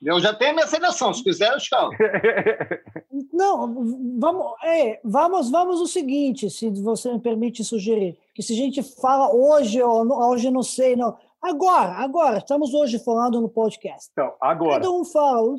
[0.00, 1.90] Eu já tenho a minha seleção, se quiser, eu escalo.
[3.32, 8.56] Não, vamos, é, vamos, vamos o seguinte, se você me permite sugerir, que se a
[8.56, 11.16] gente fala hoje, ou hoje não sei, não.
[11.40, 14.10] Agora, agora, estamos hoje falando no podcast.
[14.12, 14.74] Então, agora.
[14.74, 15.56] Cada um fala,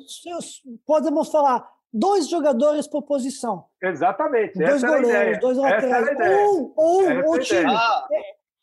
[0.86, 3.66] podemos falar dois jogadores por posição.
[3.82, 4.58] Exatamente.
[4.60, 6.18] Dois goleiros, dois laterais.
[6.20, 7.74] Um, um, um time.
[7.74, 8.08] Ah,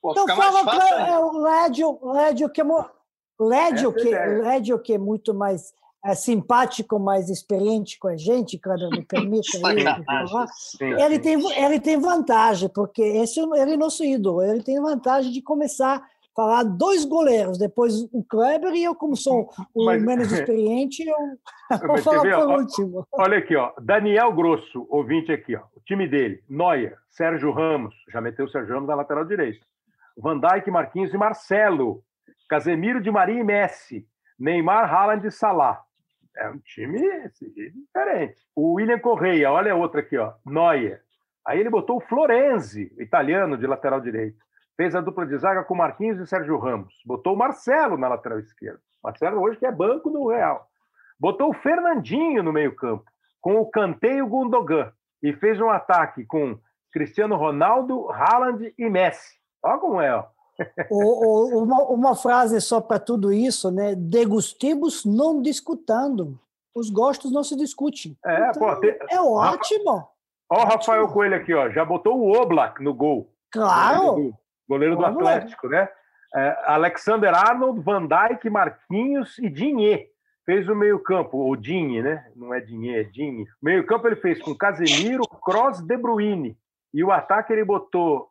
[0.04, 2.64] então fala para é o Lédio, Lédio que é
[3.40, 5.74] Lédio que, Lédio que é muito mais
[6.04, 9.58] é, simpático, mais experiente com a gente, quando me permita
[10.80, 14.42] ele, ele tem ele tem vantagem porque esse ele é nosso ídolo.
[14.42, 19.50] Ele tem vantagem de começar falar dois goleiros, depois o Kleber e eu, como sou
[19.74, 23.06] o mas, menos experiente, eu vou falar ver, por ó, último.
[23.12, 28.20] Olha aqui, ó, Daniel Grosso, ouvinte aqui, ó, o time dele, Noia, Sérgio Ramos, já
[28.20, 29.64] meteu o Sérgio Ramos na lateral direita,
[30.16, 32.02] Van Dijk, Marquinhos e Marcelo,
[32.48, 34.06] Casemiro de Maria e Messi,
[34.38, 35.82] Neymar, Haaland e Salah.
[36.36, 38.36] É um time diferente.
[38.54, 41.00] O William Correia, olha outra aqui, ó, Noia.
[41.46, 44.36] Aí ele botou o Florenzi, italiano, de lateral direito.
[44.76, 46.94] Fez a dupla de zaga com Marquinhos e Sérgio Ramos.
[47.06, 48.80] Botou o Marcelo na lateral esquerda.
[49.02, 50.68] Marcelo hoje que é banco do Real.
[51.18, 53.04] Botou o Fernandinho no meio-campo,
[53.40, 54.92] com o Kanté e o Gundogan.
[55.22, 56.58] E fez um ataque com
[56.92, 59.36] Cristiano Ronaldo, Haaland e Messi.
[59.62, 60.24] Olha como é, ó.
[60.90, 63.94] o, o, uma, uma, frase só para tudo isso, né?
[63.94, 66.38] Degustibus não discutando.
[66.74, 68.16] Os gostos não se discutem.
[68.24, 68.98] É, então, pô, te...
[69.10, 70.06] é ótimo.
[70.50, 71.70] Ó, o Rafael Coelho aqui, ó.
[71.70, 73.32] Já botou o Oblak no gol.
[73.50, 74.34] Claro
[74.68, 75.88] goleiro do Atlético, né?
[76.34, 80.06] É, Alexander Arnold, Van Dijk, Marquinhos e Dinhe.
[80.44, 82.24] Fez o meio-campo, ou Dinhe, né?
[82.36, 83.46] Não é Dinhe, é Dinhe.
[83.60, 86.56] Meio-campo ele fez com Casemiro, Kroos, De Bruyne.
[86.94, 88.28] E o ataque ele botou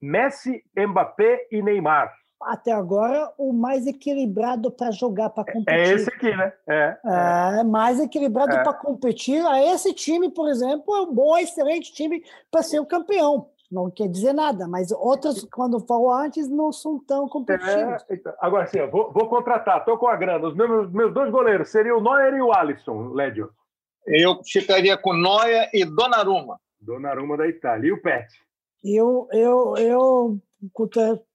[0.00, 2.12] Messi, Mbappé e Neymar.
[2.42, 5.80] Até agora, o mais equilibrado para jogar, para competir.
[5.80, 6.52] É esse aqui, né?
[6.68, 7.60] É, é.
[7.60, 8.62] é mais equilibrado é.
[8.62, 9.42] para competir.
[9.72, 14.08] Esse time, por exemplo, é um bom, excelente time para ser o campeão não quer
[14.08, 18.04] dizer nada, mas outras, quando falou antes, não são tão competitivos.
[18.08, 20.46] É, então, agora sim, vou, vou, contratar, estou com a grana.
[20.46, 23.50] Os meus, meus dois goleiros seriam o Neuer e o Alisson, Lédio.
[24.06, 26.60] Eu ficaria com Neuer e Donnarumma.
[26.80, 27.88] Donnarumma da Itália.
[27.88, 28.26] E o Pet?
[28.84, 30.40] Eu, eu, eu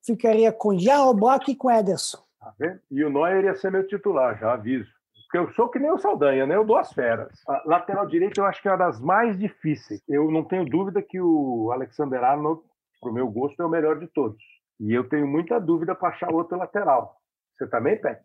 [0.05, 2.23] ficaria com Jarro Bloch e com Ederson.
[2.39, 2.79] Tá vendo?
[2.89, 4.89] E o Neuer ia ser meu titular, já aviso.
[5.32, 6.57] Porque eu sou que nem o Saldanha, né?
[6.57, 7.32] Eu dou as feras.
[7.47, 10.01] A lateral direito eu acho que é uma das mais difíceis.
[10.05, 12.61] Eu não tenho dúvida que o Alexander Arnold,
[12.99, 14.43] pro meu gosto, é o melhor de todos.
[14.77, 17.15] E eu tenho muita dúvida para achar outro lateral.
[17.55, 18.19] Você também, Pet?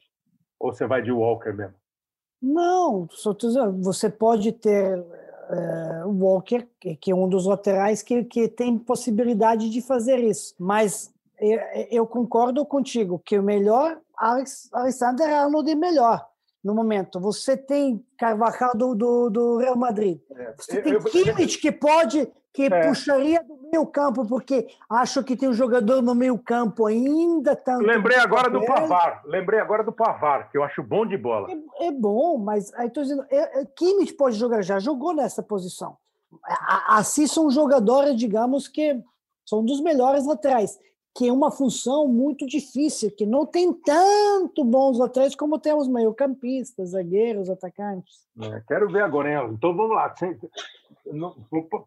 [0.59, 1.77] Ou você vai de Walker mesmo?
[2.43, 3.07] Não,
[3.83, 6.67] você pode ter uh, Walker,
[7.01, 10.57] que é um dos laterais que, que tem possibilidade de fazer isso.
[10.59, 16.27] Mas eu, eu concordo contigo que o melhor, Alex, Alexander Arnold é melhor
[16.67, 17.21] no momento.
[17.21, 20.21] Você tem Carvajal do, do, do Real Madrid.
[20.35, 20.55] É.
[20.59, 22.89] Você tem Kimmich que pode, que é.
[22.89, 27.55] puxaria do meio campo, porque acho que tem um jogador no meio campo ainda.
[27.55, 29.23] Tanto Lembrei agora do Pavar.
[29.25, 31.49] Lembrei agora do Pavar, que eu acho bom de bola.
[31.79, 35.45] É, é bom, mas aí estou dizendo, é, é, Kimmich pode jogar, já jogou nessa
[35.45, 35.97] posição.
[36.89, 39.01] Assim são jogadores, digamos que
[39.45, 40.77] são dos melhores laterais
[41.17, 46.91] que é uma função muito difícil, que não tem tanto bons laterais como temos meio-campistas,
[46.91, 48.27] zagueiros, atacantes.
[48.43, 49.51] É, quero ver agora, hein?
[49.55, 50.15] Então vamos lá.
[50.15, 50.39] Sem,
[51.07, 51.35] não,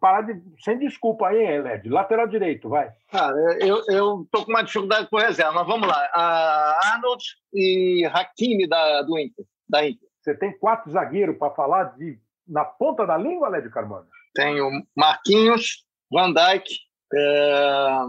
[0.01, 1.87] parar de, sem desculpa aí, Led.
[1.89, 2.91] Lateral direito, vai.
[3.11, 6.09] Cara, eu, eu tô com uma dificuldade com reserva, mas vamos lá.
[6.11, 7.23] A Arnold
[7.53, 10.09] e Hakimi da, do Inter, da Inter.
[10.21, 14.07] Você tem quatro zagueiros para falar de, na ponta da língua, Led Carmona?
[14.33, 16.67] Tenho Marquinhos, Van Dijk,
[17.13, 17.99] é...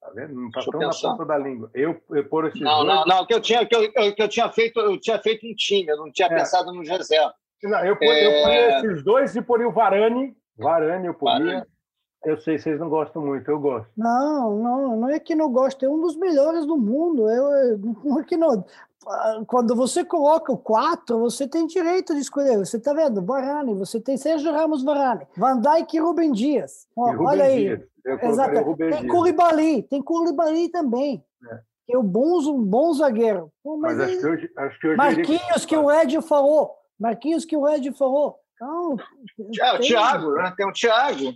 [0.00, 0.34] Tá vendo?
[0.34, 1.70] Não está tão na ponta da língua.
[1.74, 2.86] Eu, eu por esses não, dois...
[2.86, 5.54] não, não, que eu tinha, que eu, que eu tinha feito, eu tinha feito um
[5.54, 6.34] time, eu não tinha é.
[6.34, 7.34] pensado nos reservas.
[7.62, 8.26] Não, eu, é...
[8.26, 10.36] eu ponho esses dois e poria o Varane.
[10.56, 11.66] Varane eu poria.
[12.24, 13.88] Eu sei, vocês não gostam muito, eu gosto.
[13.96, 17.28] Não, não, não é que não gosto, é um dos melhores do mundo.
[17.30, 18.64] Eu, não é que não.
[19.46, 22.58] Quando você coloca o 4, você tem direito de escolher.
[22.58, 23.24] Você está vendo?
[23.24, 26.88] Varane, você tem Sérgio Ramos Varane, Van Dijk e Rubem Dias.
[26.96, 27.80] Ó, olha aí.
[28.14, 28.76] Exato.
[28.76, 31.24] Tem Curibali, tem Curibali também.
[31.50, 31.60] É.
[31.86, 33.50] Que é um bom, um bom zagueiro.
[33.62, 36.74] Pô, mas, mas acho, que hoje, acho que hoje Marquinhos que o Ed falou.
[36.98, 38.38] Marquinhos que o Ed falou.
[38.54, 38.96] Então,
[39.60, 40.52] é, o Thiago, né?
[40.56, 41.32] Tem o Thiago.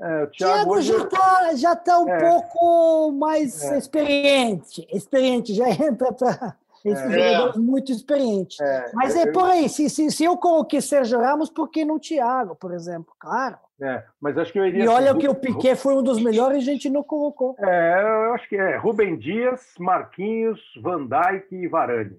[0.00, 0.92] É, o Thiago, Thiago hoje...
[0.92, 2.20] já está já tá um é.
[2.20, 3.78] pouco mais é.
[3.78, 4.86] experiente.
[4.92, 6.54] Experiente, já entra para
[6.84, 7.10] esse é.
[7.10, 8.62] jogador muito experiente.
[8.62, 8.90] É.
[8.92, 9.68] Mas é por aí.
[9.68, 13.12] Se, se, se eu coloquei Sérgio Ramos, por que não Thiago, por exemplo?
[13.18, 13.58] Claro.
[13.80, 14.84] É, mas acho que eu iria.
[14.84, 17.54] E olha que o Piquet foi um dos melhores, a gente não colocou.
[17.58, 22.18] É, eu acho que é Rubem Dias, Marquinhos, Van Dijk e Varane.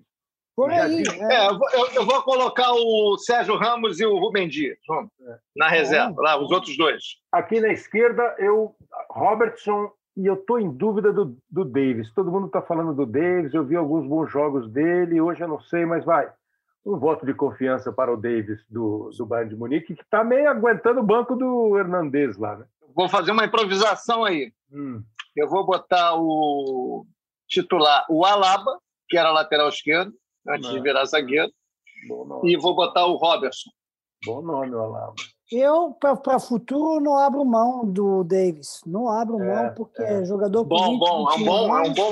[0.56, 1.04] Por aí.
[1.32, 5.38] É, eu, eu, vou colocar o Sérgio Ramos e o Rubem Dias vamos, é.
[5.56, 7.04] na reserva, lá, os outros dois.
[7.32, 8.76] Aqui na esquerda, eu,
[9.10, 12.12] Robertson, e eu estou em dúvida do, do Davis.
[12.12, 15.60] Todo mundo está falando do Davis, eu vi alguns bons jogos dele, hoje eu não
[15.60, 16.28] sei, mas vai
[16.88, 20.50] um voto de confiança para o Davis do, do Bayern de Munique, que está meio
[20.50, 22.56] aguentando o banco do Hernandez lá.
[22.56, 22.66] Né?
[22.96, 24.54] Vou fazer uma improvisação aí.
[24.72, 25.04] Hum.
[25.36, 27.06] Eu vou botar o
[27.48, 28.80] titular, o Alaba,
[29.10, 30.14] que era lateral esquerdo,
[30.48, 30.76] antes Não.
[30.76, 31.52] de virar zagueiro,
[32.44, 33.70] e vou botar o Robertson.
[34.26, 35.16] Bom nome, o Alaba.
[35.50, 38.82] Eu, para futuro, não abro mão do Davis.
[38.86, 40.26] Não abro é, mão, porque é.
[40.26, 42.12] jogador bom, bom, é um bom, é um bom,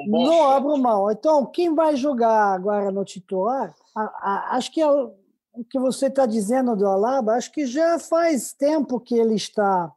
[0.00, 0.26] um bom.
[0.26, 1.10] Não abro mão.
[1.10, 5.14] Então, quem vai jogar agora no titular, a, a, acho que é o,
[5.54, 9.90] o que você está dizendo do Alaba, acho que já faz tempo que ele está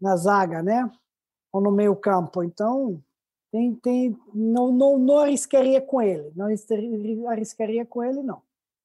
[0.00, 0.90] na zaga, né?
[1.52, 2.42] Ou no meio campo.
[2.42, 3.02] Então,
[3.52, 6.32] tem, tem, não, não, não arriscaria com ele.
[6.34, 6.46] Não
[7.28, 8.40] arriscaria com ele, não.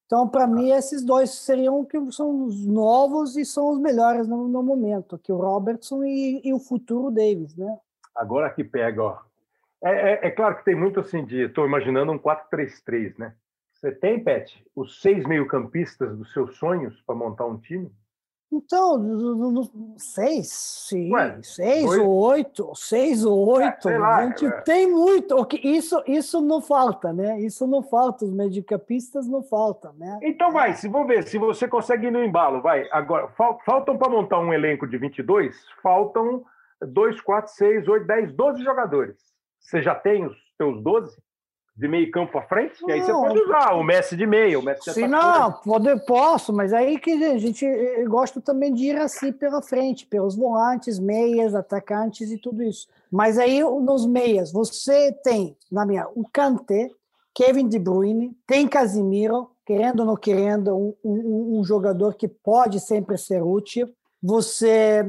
[0.05, 4.47] Então, para mim, esses dois seriam que são os novos e são os melhores no,
[4.47, 7.77] no momento, que o Robertson e, e, o futuro Davis, né?
[8.15, 9.17] Agora que pega, ó.
[9.83, 11.45] É, é, é claro que tem muito assim de.
[11.45, 13.33] Estou imaginando um 4-3-3, né?
[13.73, 17.91] Você tem, Pet, os seis meio-campistas dos seus sonhos para montar um time?
[18.55, 22.03] Então, seis, sim, Ué, seis oito.
[22.03, 23.89] ou oito, seis ou oito.
[23.89, 24.61] É, lá, a gente é.
[24.61, 25.47] tem muito.
[25.63, 27.39] Isso, isso não falta, né?
[27.41, 30.19] Isso não falta, os medicapistas não faltam, né?
[30.21, 32.87] Então vai, se vamos ver, se você consegue ir no embalo, vai.
[32.91, 33.27] Agora,
[33.65, 36.43] faltam para montar um elenco de 22, faltam
[36.79, 39.17] 2, 4, 6, 8, 10, 12 jogadores.
[39.59, 41.17] Você já tem os seus 12?
[41.75, 44.59] De meio campo para frente, não, e aí você pode usar o Messi de meio,
[44.59, 47.65] o Messi Sim, não, pode, posso, mas aí que a gente
[48.07, 52.87] gosta também de ir assim pela frente, pelos volantes, meias, atacantes e tudo isso.
[53.11, 56.91] Mas aí nos meias, você tem, na minha, o Kanté,
[57.33, 62.79] Kevin De Bruyne, tem Casimiro, querendo ou não querendo, um, um, um jogador que pode
[62.79, 63.89] sempre ser útil.
[64.21, 65.03] Você,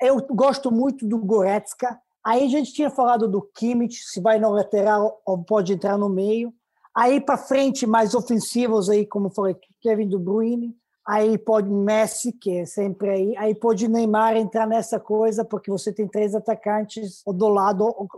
[0.00, 4.50] eu gosto muito do Goretzka, Aí a gente tinha falado do Kimmich, se vai no
[4.50, 6.52] lateral ou pode entrar no meio.
[6.94, 10.74] Aí para frente, mais ofensivos aí, como falei, Kevin De Bruyne.
[11.06, 13.36] Aí pode Messi, que é sempre aí.
[13.36, 18.08] Aí pode Neymar entrar nessa coisa, porque você tem três atacantes do lado, ou,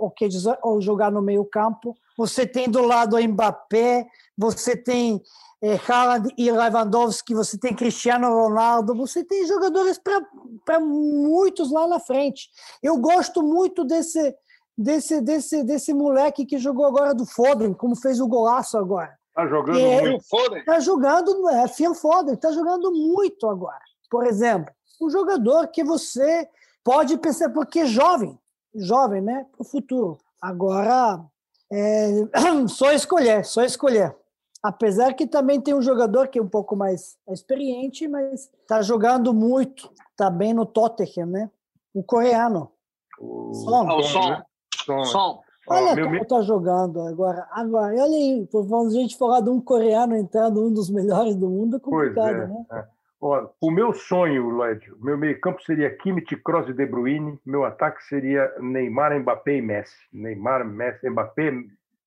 [0.63, 1.97] ou jogar no meio campo.
[2.17, 4.07] Você tem do lado Mbappé,
[4.39, 5.21] você tem
[5.67, 9.99] é, Haaland e Lewandowski, você tem Cristiano Ronaldo, você tem jogadores
[10.64, 12.49] para muitos lá na frente.
[12.81, 14.33] Eu gosto muito desse,
[14.79, 19.19] desse, desse, desse moleque que jogou agora do Foden, como fez o golaço agora.
[19.35, 20.25] Tá jogando É, muito.
[20.29, 20.64] Foden.
[20.64, 23.83] Tá jogando, é, Phil Foden, tá jogando muito agora.
[24.09, 26.49] Por exemplo, um jogador que você
[26.85, 28.39] pode pensar, porque é jovem,
[28.73, 30.17] jovem, né, para o futuro.
[30.41, 31.25] Agora,
[31.73, 32.09] é,
[32.69, 34.14] só escolher, só escolher.
[34.63, 39.33] Apesar que também tem um jogador que é um pouco mais experiente, mas está jogando
[39.33, 41.51] muito, está bem no Tottenham, né?
[41.95, 42.71] O coreano.
[43.21, 43.89] O Som.
[43.89, 45.35] Ah, o Som, som.
[45.35, 45.41] né?
[45.69, 47.47] Olha meu- como está jogando agora.
[47.51, 51.49] Agora, olha aí, vamos a gente falar de um coreano entrando um dos melhores do
[51.49, 52.47] mundo, é Pois complicado, é.
[52.47, 52.67] né?
[52.73, 52.85] é.
[53.21, 57.39] Ó, o meu sonho, o meu meio-campo seria Kimmich, Kroos e De Bruyne.
[57.47, 59.97] Meu ataque seria Neymar, Mbappé e Messi.
[60.13, 61.51] Neymar, Messi, Mbappé,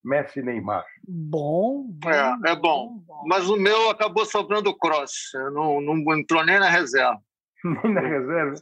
[0.04, 0.86] Messi e Neymar.
[1.08, 3.04] Bom, bom, É, é bom.
[3.26, 5.32] Mas o meu acabou sobrando o Cross.
[5.54, 7.20] Não, não entrou nem na reserva.
[7.84, 8.56] Nem na reserva.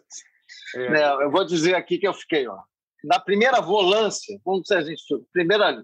[0.75, 0.89] É.
[0.89, 1.23] né?
[1.23, 2.57] eu vou dizer aqui que eu fiquei, ó.
[3.03, 5.83] Na primeira volância, vamos dizer a gente, primeira,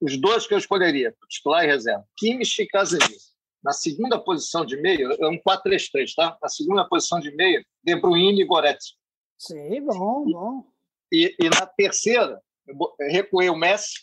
[0.00, 3.14] os dois que eu escolheria, titular e reserva, Kimmich e Casemiro.
[3.62, 6.36] Na segunda posição de meio, é um 4-3-3, tá?
[6.42, 8.94] Na segunda posição de meio, De Bruyne e Goretzka.
[9.38, 10.64] Sim, bom, bom.
[11.10, 12.38] E, e na terceira,
[13.00, 13.94] recuei o Messi,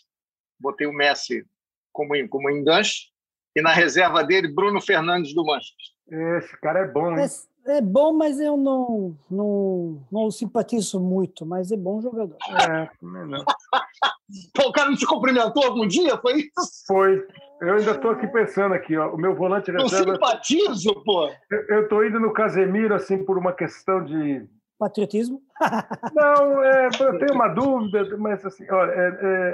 [0.61, 1.45] botei o Messi
[1.91, 3.07] como, como enganche,
[3.55, 6.37] e na reserva dele, Bruno Fernandes do Manchester.
[6.37, 7.25] Esse cara é bom, hein?
[7.65, 12.37] É, é bom, mas eu não, não, não simpatizo muito, mas é bom jogador.
[12.69, 13.43] É, não.
[14.55, 16.17] Pô, o cara não te cumprimentou algum dia?
[16.17, 16.85] Foi isso?
[16.87, 17.27] Foi.
[17.61, 19.13] Eu ainda estou aqui pensando aqui, ó.
[19.13, 20.13] O meu volante Não reserva.
[20.13, 21.27] simpatizo, pô.
[21.51, 24.47] Eu- Eu estou indo no Casemiro assim por uma questão de
[24.81, 25.41] Patriotismo?
[26.15, 29.07] Não, é, eu tenho uma dúvida, mas assim, olha, é,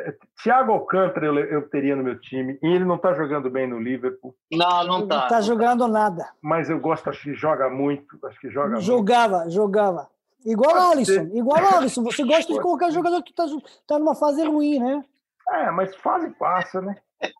[0.08, 3.68] é, Thiago Alcântara eu, eu teria no meu time, e ele não está jogando bem
[3.68, 5.24] no Liverpool, Não, não Não tá.
[5.24, 6.30] está jogando nada.
[6.42, 8.84] mas eu gosto, acho que joga muito, acho que joga muito.
[8.84, 10.10] Jogava, jogava.
[10.46, 11.36] Igual Pode Alisson, ser.
[11.36, 12.04] igual Alisson.
[12.04, 13.46] Você gosta de colocar jogador que está
[13.86, 15.04] tá numa fase ruim, né?
[15.50, 16.96] É, mas fase passa, né?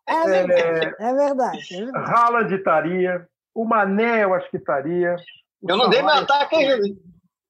[0.06, 0.94] É verdade.
[0.98, 1.74] É verdade.
[1.74, 2.10] é verdade.
[2.10, 5.16] Haaland estaria, o Mané eu acho que estaria.
[5.66, 6.86] Eu não dei meu ataque ainda.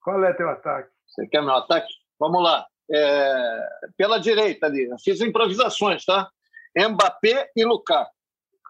[0.09, 0.89] Qual é teu ataque?
[1.07, 1.93] Você quer meu ataque?
[2.19, 2.67] Vamos lá.
[2.91, 6.31] É, Pela direita ali, eu fiz improvisações, tá?
[6.75, 8.11] Mbappé e Lukaku.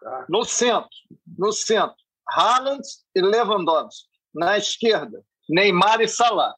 [0.01, 0.25] Tá.
[0.27, 0.89] No centro,
[1.37, 1.95] no centro,
[2.27, 2.81] Haaland
[3.15, 4.09] e Lewandowski.
[4.35, 6.53] Na esquerda, Neymar e Salah.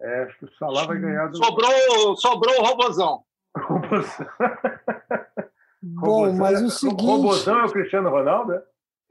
[0.00, 1.36] É, acho que o Salah vai ganhar do.
[1.36, 3.22] Sobrou, sobrou o Robozão.
[3.56, 4.26] Robozão.
[5.80, 7.04] Bom, mas o seguinte.
[7.04, 8.62] Robozão é o Cristiano Ronaldo, é?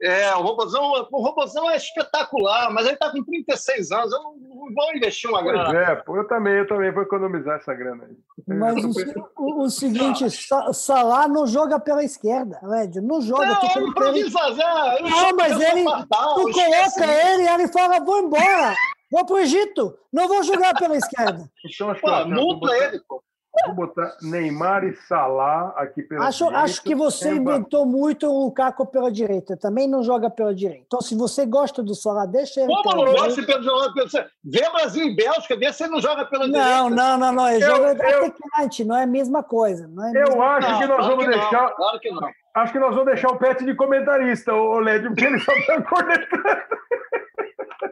[0.02, 4.12] É, o Robozão, o Robozão é espetacular, mas ele está com 36 anos.
[4.12, 5.78] Eu não, não vou investir uma Pois grana.
[5.92, 8.16] é, pô, eu também, eu também vou economizar essa grana aí.
[8.58, 8.90] Mas o,
[9.38, 13.46] o- o seguinte, Sa- Salah não joga pela esquerda, Ed, não joga.
[13.46, 15.02] Não, tu que- improvisar.
[15.02, 18.74] Não, mas ele, tu coloca ele e ele fala, vou embora,
[19.10, 21.48] vou pro Egito, não vou jogar pela esquerda.
[21.64, 23.22] Então Pô, multa ele, pô.
[23.66, 26.64] Vou botar Neymar e Salah aqui pela Acho, direita.
[26.64, 30.84] acho que você inventou muito o Lukaku pela direita, também não joga pela direita.
[30.86, 33.24] Então, se você gosta do Salah, deixa ele Como pela não direita.
[33.24, 34.08] gosta jogador pelo
[34.44, 36.90] Vê Brasil e Bélgica, vê se ele não joga pela Não, direita.
[36.90, 39.86] não, não, não, ele Eu- joga eu- atacante, não é a mesma coisa.
[39.88, 41.68] Não é Eu mesma- acho Não, que nós claro vamos não, deixar.
[41.74, 42.28] Claro que não.
[42.56, 45.82] Acho que nós vamos deixar o Pet de comentarista, o Led, porque ele só está
[45.82, 46.44] cornetando.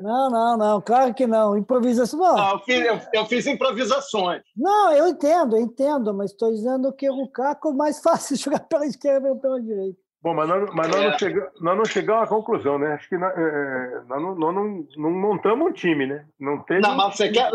[0.02, 1.56] Não, não, não, claro que não.
[1.56, 2.18] Improvisação.
[2.18, 4.42] Não, Não, eu, fiz, eu, eu fiz improvisações.
[4.56, 8.60] não, eu entendo, eu entendo, mas estou dizendo que o Lukaku é mais fácil jogar
[8.60, 9.98] pela esquerda ou pela direita.
[10.22, 11.10] Bom, mas nós, mas nós, É.
[11.10, 12.92] não, chegamos, nós não chegamos à conclusão, né?
[12.92, 16.24] Acho que nós, é, nós, não, nós não, não montamos um time, né?
[16.38, 16.80] Não teve.
[16.80, 17.50] Não, mas você quer,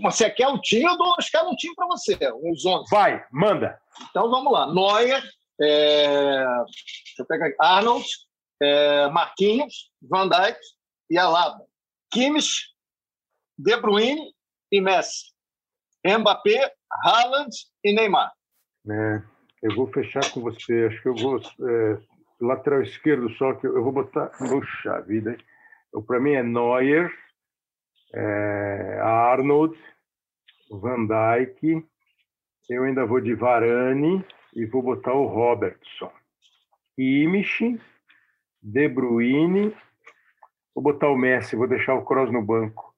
[0.00, 2.88] você quer um time, eu dou buscar um time para você, uns 11.
[2.88, 3.76] Vai, manda.
[4.10, 4.72] Então vamos lá.
[4.72, 5.20] Neuer,
[5.60, 8.06] é, deixa eu pegar aqui, Arnold,
[8.62, 10.56] é, Marquinhos, Van Dijk
[11.10, 11.64] e Alaba.
[12.14, 12.72] Kimmich,
[13.58, 14.32] De Bruyne
[14.70, 15.34] e Messi.
[16.06, 16.72] Mbappé,
[17.04, 17.50] Haaland
[17.82, 18.32] e Neymar.
[18.88, 19.22] É,
[19.62, 20.86] eu vou fechar com você.
[20.86, 21.38] Acho que eu vou.
[21.38, 21.98] é,
[22.40, 24.26] lateral esquerdo só, que eu vou botar.
[24.38, 26.02] Puxa vida, hein?
[26.06, 27.12] Para mim é Neuer,
[28.14, 29.76] é, Arnold,
[30.70, 31.84] Van Dijk.
[32.70, 36.12] Eu ainda vou de Varane e vou botar o Robertson.
[36.94, 37.80] Kimmich,
[38.62, 39.74] De Bruyne.
[40.74, 42.94] Vou botar o Messi, vou deixar o Kroos no banco.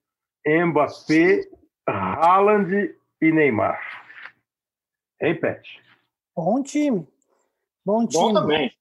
[0.46, 1.42] Mbappé,
[1.86, 3.80] Haaland e Neymar.
[5.20, 5.60] Hein, Pet?
[6.34, 7.06] Bom time.
[7.84, 8.22] Bom time.
[8.22, 8.72] Bom também.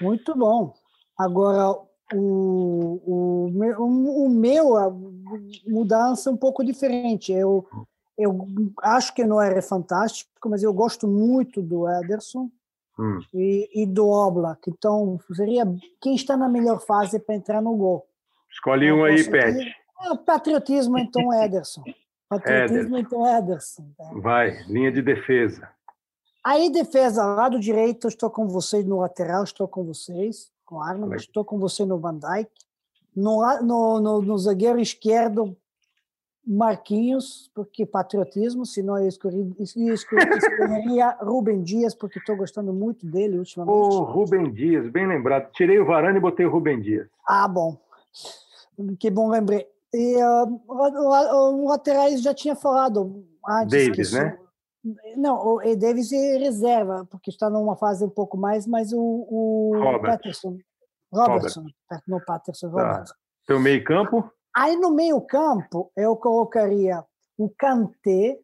[0.00, 0.74] Muito bom.
[1.18, 1.70] Agora,
[2.14, 4.90] o, o, meu- o, o meu, a
[5.66, 7.32] mudança é um pouco diferente.
[7.32, 7.66] Eu,
[8.18, 8.46] eu
[8.82, 12.50] acho que não é fantástico, mas eu gosto muito do Ederson.
[12.98, 13.20] hum.
[13.32, 14.68] e, e, do Oblak.
[14.68, 15.64] Então, seria
[16.00, 18.06] quem está na melhor fase para entrar no gol.
[18.52, 19.74] Escolhe um aí, Pet.
[20.02, 21.82] É, patriotismo, então, Ederson.
[22.28, 22.98] Patriotismo, Ederson.
[22.98, 23.82] então, Ederson.
[23.98, 24.20] Né?
[24.20, 25.68] Vai, linha de defesa.
[26.44, 31.44] Aí, defesa, lado direito, estou com vocês no lateral, estou com vocês, com Arnold, estou
[31.44, 32.50] com você no Van Dijk.
[33.14, 35.56] No, no, no, no zagueiro esquerdo,
[36.44, 43.76] Marquinhos, porque patriotismo, senão eu escolhi, escolheria Rubem Dias, porque estou gostando muito dele ultimamente.
[43.76, 45.52] O oh, Rubem Dias, bem lembrado.
[45.52, 47.06] Tirei o Varane e botei o Rubem Dias.
[47.28, 47.78] Ah, bom.
[48.98, 49.66] Que bom, lembrei.
[49.92, 53.86] E uh, o, laterais já tinha falado antes.
[53.86, 54.38] Davis, né?
[55.16, 59.72] Não, o Davis é reserva, porque está numa fase um pouco mais, mas o, o
[59.76, 60.12] Robert.
[60.12, 60.58] Patterson.
[61.12, 62.02] Robertson, Robert.
[62.08, 62.82] no Patterson, tá.
[62.82, 63.14] Robertson.
[63.14, 63.20] Tá.
[63.46, 64.32] Teu meio campo?
[64.54, 67.04] Aí no meio campo eu colocaria
[67.38, 68.38] o Kanté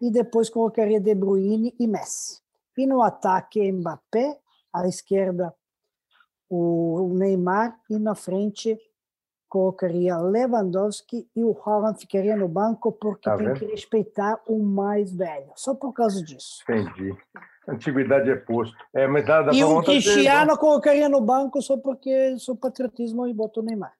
[0.00, 2.40] e depois colocaria De Bruyne e Messi.
[2.76, 4.38] E no ataque Mbappé,
[4.72, 5.54] à esquerda
[6.50, 8.76] o Neymar e na frente
[9.48, 15.12] colocaria Lewandowski e o Haaland ficaria no banco porque tá tem que respeitar o mais
[15.12, 15.50] velho.
[15.56, 16.62] Só por causa disso.
[16.68, 17.12] Entendi.
[17.68, 18.76] Antiguidade é posto.
[18.94, 23.34] É, mas dá, dá e o Cristiano colocaria no banco só porque sou patriotismo e
[23.34, 23.92] botou Neymar.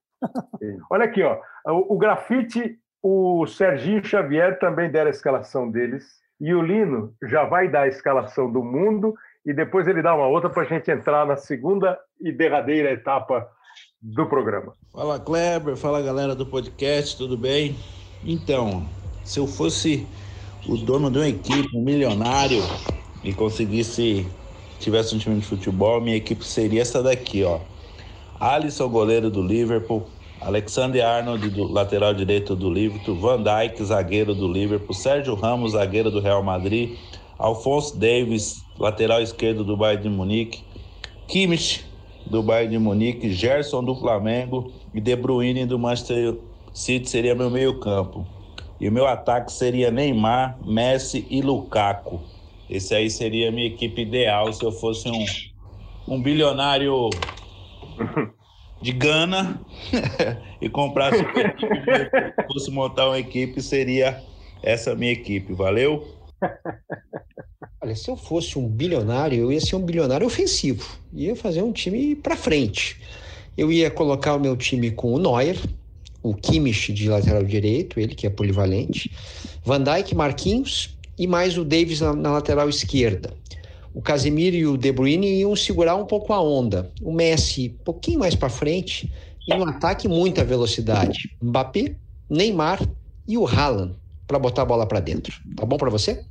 [0.90, 1.40] Olha aqui, ó.
[1.66, 6.20] O, o grafite, o Serginho Xavier também deram a escalação deles.
[6.40, 9.14] E o Lino já vai dar a escalação do mundo
[9.44, 13.48] e depois ele dá uma outra para a gente entrar na segunda e derradeira etapa
[14.00, 14.74] do programa.
[14.92, 17.76] Fala Kleber, fala galera do podcast, tudo bem?
[18.24, 18.86] Então,
[19.24, 20.06] se eu fosse
[20.66, 22.62] o dono de uma equipe, um milionário,
[23.22, 24.26] e conseguisse,
[24.78, 27.60] tivesse um time de futebol, minha equipe seria essa daqui, ó.
[28.38, 30.08] Alisson, goleiro do Liverpool.
[30.40, 33.14] Alexander Arnold, do lateral direito do Liverpool.
[33.14, 34.94] Van Dijk, zagueiro do Liverpool.
[34.94, 36.96] Sérgio Ramos, zagueiro do Real Madrid.
[37.40, 40.62] Alfonso Davis, lateral esquerdo do Bayern de Munique.
[41.26, 41.86] Kimmich,
[42.26, 43.32] do Bayern de Munique.
[43.32, 44.70] Gerson, do Flamengo.
[44.92, 46.36] E De Bruyne, do Manchester
[46.74, 48.26] City, seria meu meio campo.
[48.78, 52.20] E o meu ataque seria Neymar, Messi e Lukaku.
[52.68, 55.24] Esse aí seria a minha equipe ideal se eu fosse um,
[56.06, 57.08] um bilionário
[58.82, 59.60] de Gana
[60.60, 62.10] e comprasse uma equipe,
[62.52, 64.22] fosse montar uma equipe, seria
[64.62, 65.54] essa minha equipe.
[65.54, 66.06] Valeu?
[67.82, 70.98] Olha, se eu fosse um bilionário, eu ia ser um bilionário ofensivo.
[71.12, 73.00] Ia fazer um time para frente.
[73.56, 75.58] Eu ia colocar o meu time com o Neuer,
[76.22, 79.10] o Kimmich de lateral direito, ele que é polivalente,
[79.64, 83.34] Van Dijk, Marquinhos e mais o Davis na, na lateral esquerda
[83.94, 86.90] o Casemiro e o De Bruyne iam segurar um pouco a onda.
[87.02, 89.12] O Messi, um pouquinho mais para frente,
[89.46, 91.36] e no ataque, muita velocidade.
[91.42, 91.96] Mbappé,
[92.28, 92.80] Neymar
[93.26, 93.94] e o Haaland
[94.26, 95.34] para botar a bola para dentro.
[95.56, 96.24] Tá bom para você?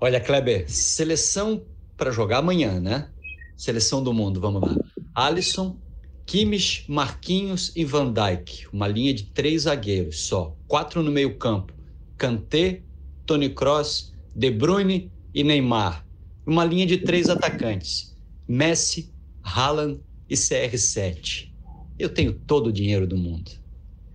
[0.00, 1.64] Olha, Kleber, seleção
[1.96, 3.10] para jogar amanhã, né?
[3.56, 4.76] Seleção do mundo, vamos lá.
[5.14, 5.78] Alisson,
[6.26, 8.66] Kimmich, Marquinhos e Van Dijk.
[8.72, 10.54] Uma linha de três zagueiros só.
[10.66, 11.72] Quatro no meio campo.
[12.18, 12.82] Kanté,
[13.24, 16.06] Toni Kroos, De Bruyne e Neymar
[16.46, 18.16] uma linha de três atacantes:
[18.46, 21.52] Messi, Haaland e CR7.
[21.98, 23.50] Eu tenho todo o dinheiro do mundo.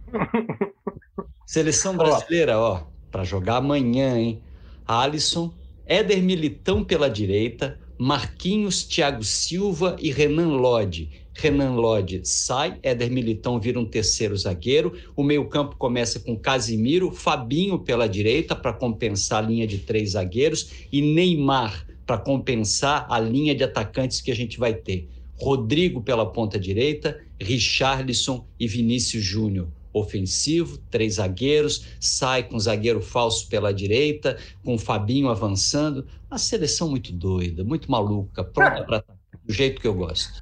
[1.46, 4.42] Seleção brasileira, ó, para jogar amanhã, hein?
[4.88, 5.54] Alisson,
[5.86, 11.10] Éder Militão pela direita, Marquinhos, Thiago Silva e Renan Lodge.
[11.34, 14.94] Renan Lodge sai, Éder Militão vira um terceiro zagueiro.
[15.16, 20.72] O meio-campo começa com Casimiro, Fabinho pela direita para compensar a linha de três zagueiros
[20.92, 25.08] e Neymar para compensar a linha de atacantes que a gente vai ter.
[25.36, 29.68] Rodrigo pela ponta direita, Richarlison e Vinícius Júnior.
[29.94, 36.08] Ofensivo, três zagueiros, sai com zagueiro falso pela direita, com o Fabinho avançando.
[36.30, 39.04] Uma seleção muito doida, muito maluca, pronta para
[39.44, 40.42] do jeito que eu gosto.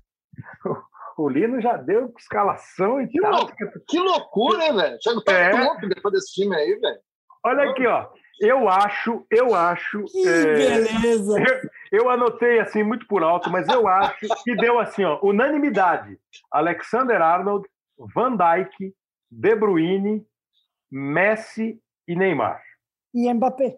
[1.17, 3.49] O Lino já deu escalação e que, tal.
[3.87, 4.97] que loucura, hein, velho?
[5.01, 5.63] Chega é.
[5.63, 6.99] louco depois desse time aí, velho.
[7.43, 8.07] Olha aqui, ó.
[8.39, 10.05] Eu acho, eu acho.
[10.05, 11.37] Que é, beleza!
[11.91, 16.17] Eu, eu, anotei assim muito por alto, mas eu acho que deu assim, ó, unanimidade.
[16.49, 17.67] Alexander Arnold,
[18.15, 18.93] Van Dijk,
[19.31, 20.25] De Bruyne,
[20.91, 22.61] Messi e Neymar.
[23.13, 23.77] E Mbappé.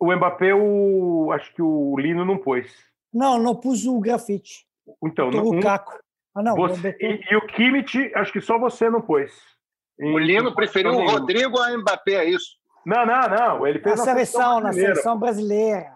[0.00, 2.72] O Mbappé, o, acho que o Lino não pôs.
[3.12, 4.66] Não, não pus o grafite.
[5.02, 5.98] Então, o um, Caco.
[6.34, 6.54] Ah, não.
[6.54, 9.32] Você, e, e, o Kimmich, acho que só você não pôs.
[9.98, 12.58] O Lino preferiu o Rodrigo a Mbappé, é isso?
[12.84, 13.66] Não, não, não.
[13.66, 15.92] Ele fez na seleção, na seleção brasileira.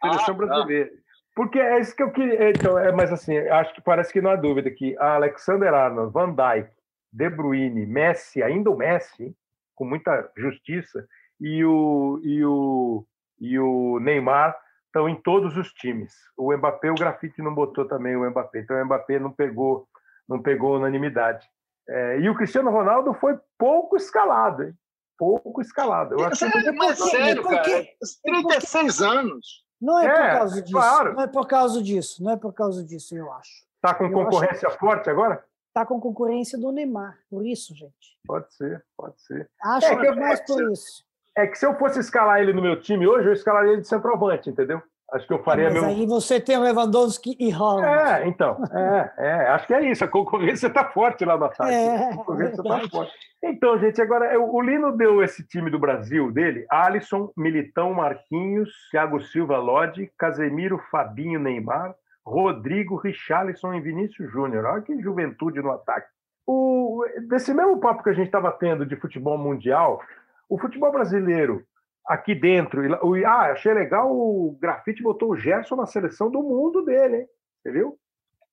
[0.00, 0.32] Seleção ah, tá.
[0.32, 0.90] brasileira.
[1.34, 2.50] Porque é isso que eu queria.
[2.50, 6.12] Então, é, mas assim, acho que parece que não há dúvida que a Alexander Arnold,
[6.12, 6.70] Van Dijk,
[7.12, 9.36] De Bruyne, Messi, ainda o Messi,
[9.74, 11.06] com muita justiça,
[11.40, 13.06] e o, e o,
[13.40, 14.56] e o Neymar
[14.86, 16.14] estão em todos os times.
[16.36, 19.88] O Mbappé, o grafite não botou também o Mbappé, então o Mbappé não pegou,
[20.28, 21.46] não pegou unanimidade.
[21.88, 24.74] É, e o Cristiano Ronaldo foi pouco escalado, hein?
[25.22, 26.14] pouco escalado.
[26.14, 27.86] Eu acho que mas sério, cara,
[28.24, 29.64] 36 anos.
[29.80, 30.72] Não é, é, por causa disso.
[30.72, 31.14] Claro.
[31.14, 32.24] Não é por causa disso.
[32.24, 33.64] Não é por causa disso, eu acho.
[33.76, 34.78] Está com eu concorrência acho...
[34.78, 35.44] forte agora?
[35.72, 38.18] Está com concorrência do Neymar, por isso, gente.
[38.26, 39.48] Pode ser, pode ser.
[39.64, 41.02] Acho é que é mais por isso.
[41.34, 43.88] É que se eu fosse escalar ele no meu time hoje, eu escalaria ele de
[43.88, 44.82] centroavante, entendeu?
[45.12, 45.84] Acho que eu faria Mas meu...
[45.84, 47.86] aí você tem o Lewandowski e Holland.
[47.86, 48.62] É, então.
[48.70, 50.04] É, é, acho que é isso.
[50.04, 51.72] A concorrência está forte lá no ataque.
[51.72, 53.12] É, a concorrência está forte.
[53.42, 59.20] Então, gente, agora o Lino deu esse time do Brasil dele: Alisson, Militão, Marquinhos, Thiago
[59.20, 61.94] Silva, Lodi, Casemiro, Fabinho, Neymar,
[62.24, 64.64] Rodrigo, Richarlison e Vinícius Júnior.
[64.64, 66.08] Olha que juventude no ataque.
[66.46, 70.00] O, desse mesmo papo que a gente estava tendo de futebol mundial,
[70.48, 71.64] o futebol brasileiro
[72.06, 72.82] aqui dentro.
[73.26, 77.26] Ah, achei legal, o Grafite botou o Gerson na seleção do mundo dele, hein?
[77.60, 77.96] Entendeu?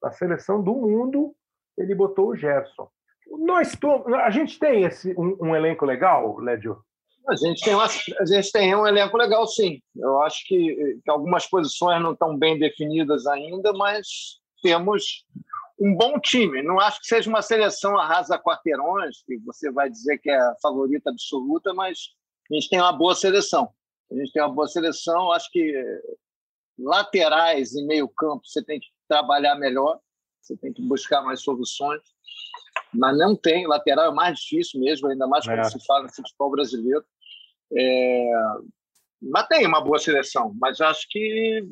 [0.01, 1.33] Na seleção do mundo,
[1.77, 2.89] ele botou o Gerson.
[3.39, 3.77] Nós
[4.23, 6.77] a gente tem esse, um, um elenco legal, Lédio?
[7.29, 9.79] A gente, tem a gente tem um elenco legal, sim.
[9.95, 15.25] Eu acho que, que algumas posições não estão bem definidas ainda, mas temos
[15.79, 16.63] um bom time.
[16.63, 20.55] Não acho que seja uma seleção arrasa quarteirões, que você vai dizer que é a
[20.61, 21.99] favorita absoluta, mas
[22.51, 23.69] a gente tem uma boa seleção.
[24.11, 25.31] A gente tem uma boa seleção.
[25.31, 25.71] Acho que
[26.79, 29.99] laterais e meio campo você tem que trabalhar melhor,
[30.41, 32.01] você tem que buscar mais soluções.
[32.93, 35.63] Mas não tem, lateral é mais difícil mesmo, ainda mais quando é.
[35.63, 37.05] se fala no futebol brasileiro.
[37.77, 38.31] É...
[39.21, 41.63] Mas tem uma boa seleção, mas acho que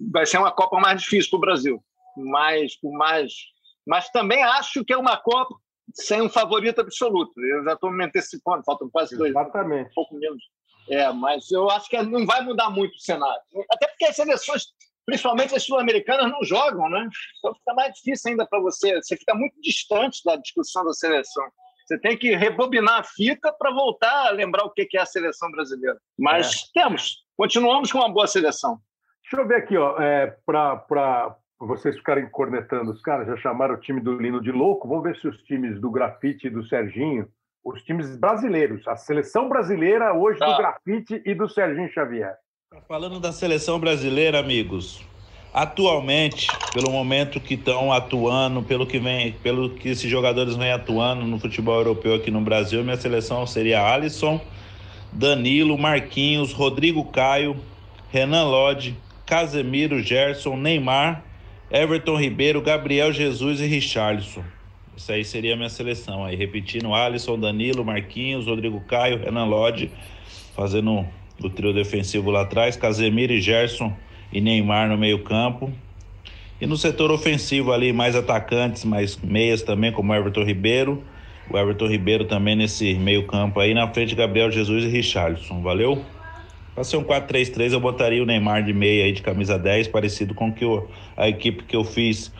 [0.00, 1.84] vai ser uma Copa mais difícil para o Brasil.
[2.16, 3.32] Mais, mais,
[3.86, 5.54] mas também acho que é uma Copa
[5.94, 7.32] sem um favorito absoluto.
[7.40, 9.90] Eu já estou me antecipando, faltam quase dois Exatamente.
[9.90, 10.42] um pouco menos.
[10.90, 13.40] É, mas eu acho que não vai mudar muito o cenário.
[13.70, 14.64] Até porque as seleções,
[15.04, 17.08] principalmente as sul-americanas, não jogam, né?
[17.38, 18.96] Então fica mais difícil ainda para você.
[18.96, 21.44] Você fica muito distante da discussão da seleção.
[21.88, 25.50] Você tem que rebobinar a fita para voltar a lembrar o que é a seleção
[25.50, 25.96] brasileira.
[26.18, 26.82] Mas é.
[26.82, 28.78] temos, continuamos com uma boa seleção.
[29.22, 33.80] Deixa eu ver aqui, ó, é, para vocês ficarem cornetando os caras, já chamaram o
[33.80, 34.86] time do Lino de louco.
[34.86, 37.26] Vamos ver se os times do Grafite e do Serginho,
[37.64, 42.36] os times brasileiros, a seleção brasileira hoje do Grafite e do Serginho Xavier.
[42.70, 45.02] Tá falando da seleção brasileira, amigos.
[45.52, 51.24] Atualmente, pelo momento que estão atuando, pelo que vem, pelo que esses jogadores vêm atuando
[51.24, 54.40] no futebol europeu aqui no Brasil, minha seleção seria Alisson,
[55.12, 57.56] Danilo, Marquinhos, Rodrigo Caio,
[58.10, 61.24] Renan Lodge, Casemiro, Gerson, Neymar
[61.70, 64.42] Everton Ribeiro, Gabriel Jesus e Richarlison.
[64.96, 66.34] Isso aí seria a minha seleção aí.
[66.34, 69.90] Repetindo, Alisson, Danilo, Marquinhos, Rodrigo Caio, Renan Lodge,
[70.56, 71.06] fazendo
[71.42, 73.94] o trio defensivo lá atrás, Casemiro e Gerson
[74.32, 75.72] e Neymar no meio campo.
[76.60, 81.02] E no setor ofensivo ali, mais atacantes, mais meias também, como Everton Ribeiro.
[81.50, 85.62] O Everton Ribeiro também nesse meio campo aí, na frente Gabriel Jesus e Richarlison.
[85.62, 86.04] Valeu?
[86.74, 90.34] Para ser um 4-3-3, eu botaria o Neymar de meia aí, de camisa 10, parecido
[90.34, 92.32] com que eu, a equipe que eu fiz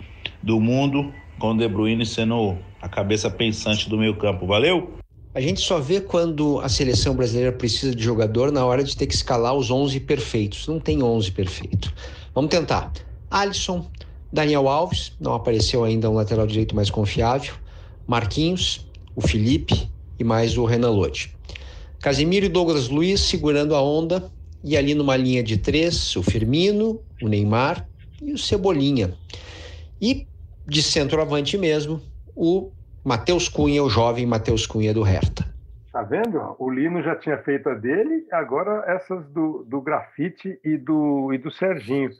[0.42, 4.46] do mundo, com o De Bruyne sendo a cabeça pensante do meio campo.
[4.46, 4.97] Valeu?
[5.34, 9.06] A gente só vê quando a seleção brasileira precisa de jogador na hora de ter
[9.06, 10.66] que escalar os 11 perfeitos.
[10.66, 11.92] Não tem 11 perfeito.
[12.34, 12.90] Vamos tentar.
[13.30, 13.86] Alisson,
[14.32, 17.54] Daniel Alves, não apareceu ainda um lateral direito mais confiável.
[18.06, 21.34] Marquinhos, o Felipe e mais o Renan Lodi.
[22.00, 24.30] Casemiro e Douglas Luiz segurando a onda
[24.64, 27.86] e ali numa linha de três, o Firmino, o Neymar
[28.22, 29.14] e o Cebolinha.
[30.00, 30.26] E
[30.66, 32.00] de centroavante mesmo,
[32.34, 32.70] o
[33.04, 35.44] Matheus Cunha, o jovem Matheus Cunha do Hertha.
[35.92, 36.54] Tá vendo?
[36.58, 41.38] O Lino já tinha feito a dele, agora essas do, do Grafite e do, e
[41.38, 42.10] do Serginho.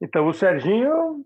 [0.00, 1.24] Então, o Serginho,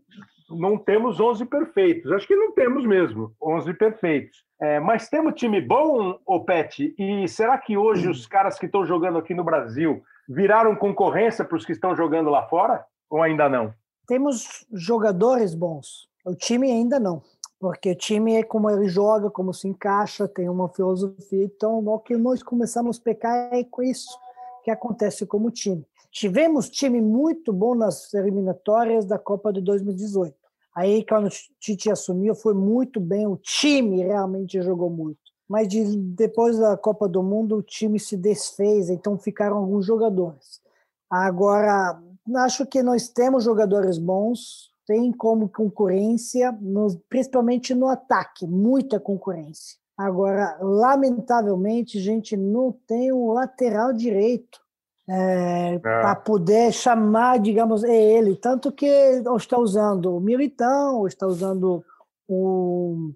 [0.51, 2.11] não temos 11 perfeitos.
[2.13, 4.45] Acho que não temos mesmo 11 perfeitos.
[4.61, 6.95] É, mas temos time bom, ô Pet?
[6.99, 11.57] E será que hoje os caras que estão jogando aqui no Brasil viraram concorrência para
[11.57, 12.85] os que estão jogando lá fora?
[13.11, 13.75] Ou ainda não?
[14.07, 16.09] Temos jogadores bons.
[16.25, 17.23] O time ainda não.
[17.63, 21.45] Porque o time é como ele joga, como se encaixa, tem uma filosofia.
[21.45, 24.19] Então, o que nós começamos a pecar é com isso
[24.65, 25.87] que acontece como time.
[26.11, 30.35] Tivemos time muito bom nas eliminatórias da Copa de 2018.
[30.75, 33.29] Aí, quando o Tite assumiu, foi muito bem.
[33.29, 35.21] O time realmente jogou muito.
[35.49, 40.61] Mas de, depois da Copa do Mundo, o time se desfez, então ficaram alguns jogadores.
[41.09, 41.97] Agora,
[42.39, 49.79] acho que nós temos jogadores bons, tem como concorrência, no, principalmente no ataque, muita concorrência.
[49.97, 54.61] Agora, lamentavelmente, a gente não tem um lateral direito.
[55.09, 55.79] é, é.
[55.79, 58.37] para poder chamar, digamos, é ele.
[58.37, 61.83] Tanto que está usando o Militão, está usando
[62.29, 63.13] o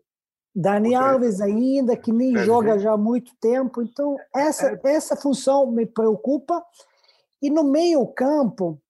[0.55, 3.83] Dani Alves ainda, que nem joga já há muito tempo.
[3.83, 4.81] Então, essa, é.
[4.85, 6.65] essa função me preocupa.
[7.43, 8.81] E no meio-campo,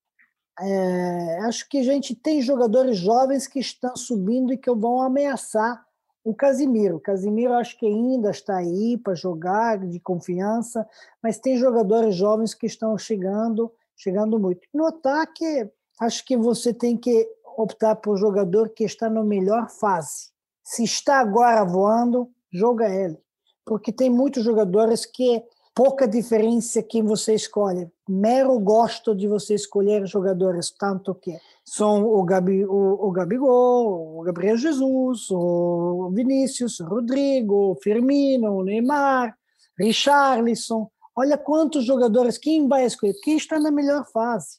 [0.60, 5.84] é, acho que a gente tem jogadores jovens que estão subindo e que vão ameaçar
[6.24, 6.96] o Casimiro.
[6.96, 10.86] O Casimiro acho que ainda está aí para jogar de confiança,
[11.22, 14.66] mas tem jogadores jovens que estão chegando, chegando muito.
[14.74, 20.30] No ataque, acho que você tem que optar por jogador que está na melhor fase.
[20.64, 23.18] Se está agora voando, joga ele.
[23.64, 25.42] Porque tem muitos jogadores que
[25.76, 27.86] pouca diferença quem você escolhe.
[28.08, 34.22] Mero gosto de você escolher jogadores, tanto que são o, Gabi, o, o Gabigol, o
[34.22, 39.36] Gabriel Jesus, o Vinícius, o Rodrigo, o Firmino, o Neymar,
[39.78, 40.88] Richarlison.
[41.14, 43.12] Olha quantos jogadores, quem vai escolher?
[43.22, 44.58] Quem está na melhor fase.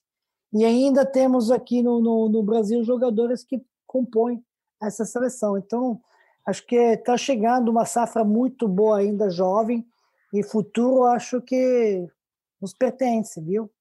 [0.53, 4.43] E ainda temos aqui no, no, no Brasil jogadores que compõem
[4.79, 5.57] essa seleção.
[5.57, 5.99] Então,
[6.45, 9.83] acho que está chegando uma safra muito boa ainda, jovem,
[10.33, 12.07] e futuro acho que
[12.61, 13.71] nos pertence, viu?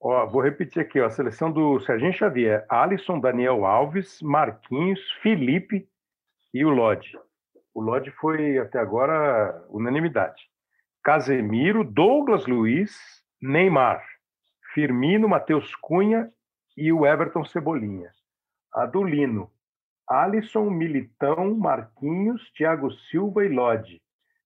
[0.00, 5.88] Ó, vou repetir aqui, ó, a seleção do Serginho Xavier, Alisson, Daniel Alves, Marquinhos, Felipe
[6.52, 7.18] e o Lodi.
[7.72, 10.42] O Lodi foi até agora unanimidade.
[11.02, 12.94] Casemiro, Douglas Luiz,
[13.40, 14.04] Neymar,
[14.74, 16.30] Firmino, Matheus Cunha
[16.76, 18.10] e o Everton Cebolinha.
[18.74, 19.50] Adulino,
[20.08, 24.02] Alisson, Militão, Marquinhos, Thiago Silva e Lodi.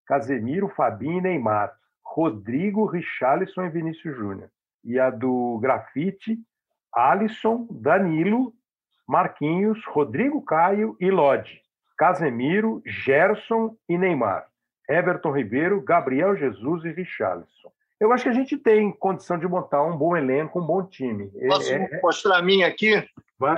[0.09, 1.71] Casemiro, Fabinho e Neymar,
[2.03, 4.49] Rodrigo, Richarlison e Vinícius Júnior.
[4.83, 6.39] E a do Grafite,
[6.93, 8.55] Alisson, Danilo,
[9.07, 11.61] Marquinhos, Rodrigo Caio e Lodi.
[11.99, 14.47] Casemiro, Gerson e Neymar.
[14.89, 17.71] Everton Ribeiro, Gabriel Jesus e Richarlison.
[18.01, 21.31] Eu acho que a gente tem condição de montar um bom elenco, um bom time.
[21.37, 23.07] É, Posso é, mostrar a minha aqui?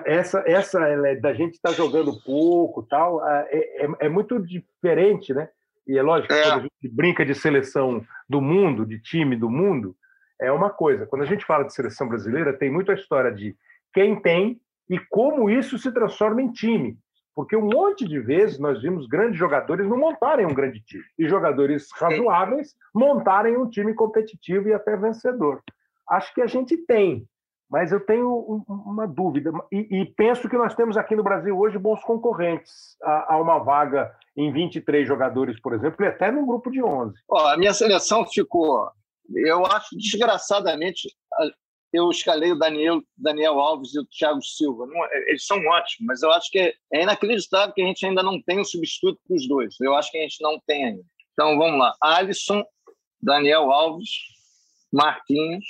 [0.04, 5.32] Essa, essa é, da gente estar tá jogando pouco, tal, é, é, é muito diferente,
[5.32, 5.48] né?
[5.90, 6.42] E é lógico, é.
[6.42, 9.96] quando a gente brinca de seleção do mundo, de time do mundo,
[10.40, 11.04] é uma coisa.
[11.04, 13.56] Quando a gente fala de seleção brasileira, tem muito a história de
[13.92, 16.96] quem tem e como isso se transforma em time.
[17.34, 21.28] Porque um monte de vezes nós vimos grandes jogadores não montarem um grande time e
[21.28, 25.60] jogadores razoáveis montarem um time competitivo e até vencedor.
[26.08, 27.26] Acho que a gente tem,
[27.70, 31.78] mas eu tenho uma dúvida, e, e, penso que nós temos aqui no Brasil hoje
[31.78, 36.68] bons concorrentes a, a, uma vaga em 23 jogadores, por exemplo, e até num grupo
[36.68, 37.14] de 11.
[37.28, 38.90] Ó, a minha seleção ficou,
[39.32, 41.08] eu acho desgraçadamente,
[41.92, 44.86] eu escalei o Daniel, Daniel Alves e o Thiago Silva.
[44.86, 48.42] Não, eles são ótimos, mas eu acho que é inacreditável que a gente ainda não
[48.42, 49.76] tenha um substituto para os dois.
[49.80, 51.02] Eu acho que a gente não tem ainda.
[51.32, 52.64] Então vamos lá: Alisson,
[53.20, 54.10] Daniel Alves,
[54.92, 55.64] Marquinhos,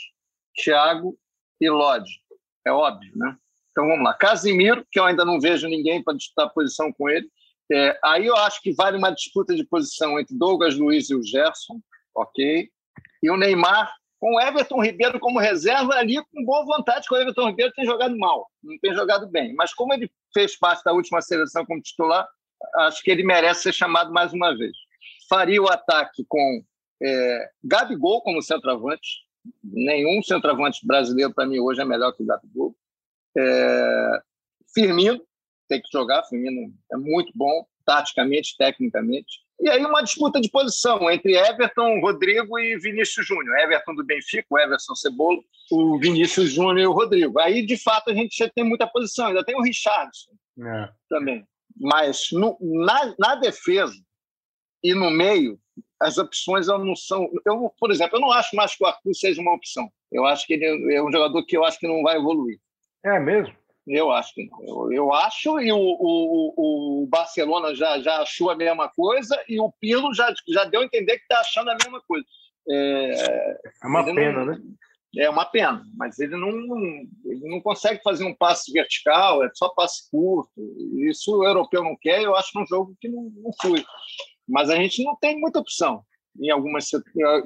[0.54, 1.16] Thiago
[1.60, 2.20] e Lodge.
[2.66, 3.36] É óbvio, né?
[3.70, 4.14] Então vamos lá.
[4.14, 7.28] Casimiro, que eu ainda não vejo ninguém para disputar posição com ele.
[7.72, 11.22] É, aí eu acho que vale uma disputa de posição entre Douglas Luiz e o
[11.22, 11.80] Gerson,
[12.14, 12.68] ok?
[13.22, 17.16] E o Neymar com o Everton Ribeiro como reserva ali com boa vontade, que o
[17.16, 19.54] Everton Ribeiro tem jogado mal, não tem jogado bem.
[19.54, 22.28] Mas como ele fez parte da última seleção como titular,
[22.80, 24.76] acho que ele merece ser chamado mais uma vez.
[25.28, 26.62] Faria o ataque com
[27.02, 29.24] é, Gabigol como centroavante,
[29.62, 32.74] nenhum centroavante brasileiro, para mim, hoje é melhor que o Gabigol.
[33.36, 34.22] É,
[34.74, 35.20] Firmino,
[35.68, 39.40] tem que jogar, Firmino é muito bom, taticamente, tecnicamente.
[39.60, 43.58] E aí uma disputa de posição entre Everton, Rodrigo e Vinícius Júnior.
[43.58, 45.38] Everton do Benfica, o Everson Cebola,
[45.70, 47.38] o Vinícius Júnior e o Rodrigo.
[47.38, 49.26] Aí, de fato, a gente já tem muita posição.
[49.26, 50.88] Ainda tem o Richardson é.
[51.10, 51.46] também.
[51.78, 53.94] Mas no, na, na defesa
[54.82, 55.60] e no meio,
[56.00, 57.30] as opções não são.
[57.44, 59.90] Eu, por exemplo, eu não acho mais que o Arthur seja uma opção.
[60.10, 62.58] Eu acho que ele é um jogador que eu acho que não vai evoluir.
[63.04, 63.54] É mesmo?
[63.86, 64.62] Eu acho que não.
[64.62, 69.60] Eu, eu acho, e o, o, o, Barcelona já, já achou a mesma coisa, e
[69.60, 72.24] o Pilo já, já deu a entender que está achando a mesma coisa.
[72.68, 74.60] É, é uma pena, não, né?
[75.16, 76.50] É uma pena, mas ele não,
[77.24, 80.52] ele não consegue fazer um passe vertical, é só passe curto.
[81.08, 83.84] Isso o europeu não quer, eu acho que um jogo que não, não flui.
[84.50, 86.02] Mas a gente não tem muita opção
[86.38, 86.88] em algumas,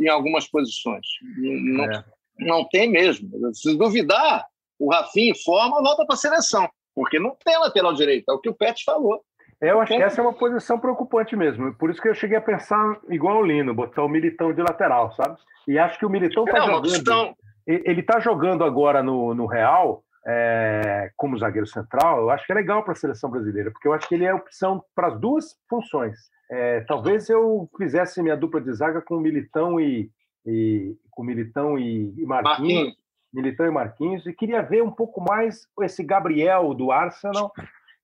[0.00, 1.07] em algumas posições.
[1.36, 2.05] Não, é.
[2.38, 3.28] não tem mesmo.
[3.55, 4.46] Se duvidar,
[4.78, 8.30] o Rafinha forma, volta para a seleção, porque não tem lateral direito.
[8.30, 9.22] É o que o Pet falou.
[9.61, 11.74] É, eu acho que essa é uma posição preocupante mesmo.
[11.74, 15.12] Por isso que eu cheguei a pensar igual o Lino, botar o Militão de lateral,
[15.12, 15.38] sabe?
[15.66, 16.82] E acho que o Militão está jogando.
[16.82, 17.36] Questão...
[17.66, 22.18] Ele está jogando agora no, no Real é, como zagueiro central.
[22.20, 24.34] Eu acho que é legal para a seleção brasileira, porque eu acho que ele é
[24.34, 26.18] opção para as duas funções.
[26.51, 30.11] É, talvez eu fizesse minha dupla de zaga com o Militão e,
[30.47, 32.59] e com Militão e, e Marquinhos.
[32.59, 33.05] Marquinhos.
[33.34, 37.53] Militão e Marquinhos, e queria ver um pouco mais esse Gabriel do Arsenal.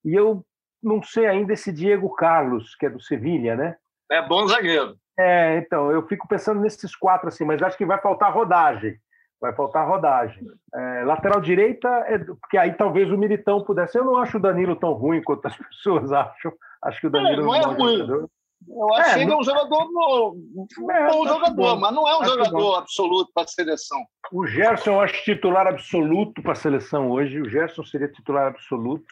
[0.05, 0.45] E eu
[0.83, 3.77] não sei ainda esse Diego Carlos, que é do Sevilha, né?
[4.11, 4.97] É bom zagueiro.
[5.17, 8.99] É, então, eu fico pensando nesses quatro assim, mas acho que vai faltar rodagem.
[9.41, 10.47] Vai faltar rodagem.
[10.75, 13.99] É, lateral direita, é, porque aí talvez o Militão pudesse.
[13.99, 16.53] Eu não acho o Danilo tão ruim quanto as pessoas acham.
[16.83, 17.99] Acho que o Danilo é, não é, ruim.
[17.99, 18.31] Jogador.
[18.69, 19.89] Eu acho é, ele um jogador,
[20.37, 21.81] um é, bom jogador, bom.
[21.81, 22.75] mas não é um acho jogador bom.
[22.75, 23.99] absoluto para a seleção.
[24.31, 27.41] O Gerson eu acho titular absoluto para a seleção hoje.
[27.41, 29.07] O Gerson seria titular absoluto.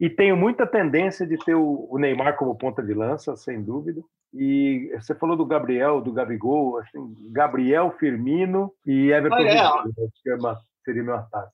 [0.00, 4.02] E tenho muita tendência de ter o Neymar como ponta de lança, sem dúvida.
[4.32, 9.36] E você falou do Gabriel, do Gabigol, assim, Gabriel, Firmino e Everton.
[9.36, 10.56] Ah, é.
[10.84, 11.52] seria meu ataque,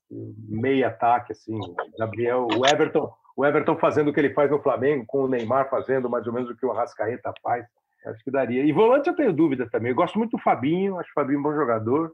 [0.49, 1.59] meio ataque, assim.
[1.99, 5.69] Gabriel, o Everton, o Everton fazendo o que ele faz no Flamengo, com o Neymar
[5.69, 7.67] fazendo mais ou menos o que o Arrascaeta faz.
[8.07, 8.65] Acho que daria.
[8.65, 9.91] E volante eu tenho dúvida também.
[9.91, 12.13] Eu gosto muito do Fabinho, acho o Fabinho um bom jogador.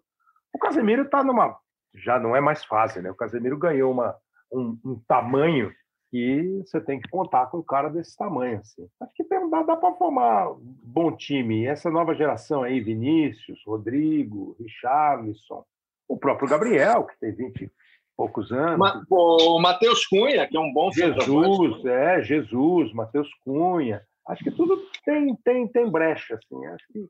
[0.52, 1.56] O Casemiro está numa.
[1.94, 3.10] Já não é mais fácil, né?
[3.10, 4.16] O Casemiro ganhou uma,
[4.52, 5.72] um, um tamanho
[6.16, 8.58] que você tem que contar com um cara desse tamanho.
[8.60, 8.88] Assim.
[9.00, 11.66] Acho que tem, dá, dá para formar um bom time.
[11.66, 15.64] Essa nova geração aí, Vinícius, Rodrigo, Richarlison,
[16.08, 17.70] o próprio Gabriel, que tem 20 e
[18.16, 18.78] poucos anos.
[18.78, 24.02] Ma, o Matheus Cunha, que é um bom Jesus, é, Jesus, Matheus Cunha.
[24.28, 26.34] Acho que tudo tem, tem, tem brecha.
[26.34, 26.66] Assim.
[26.66, 27.08] Acho que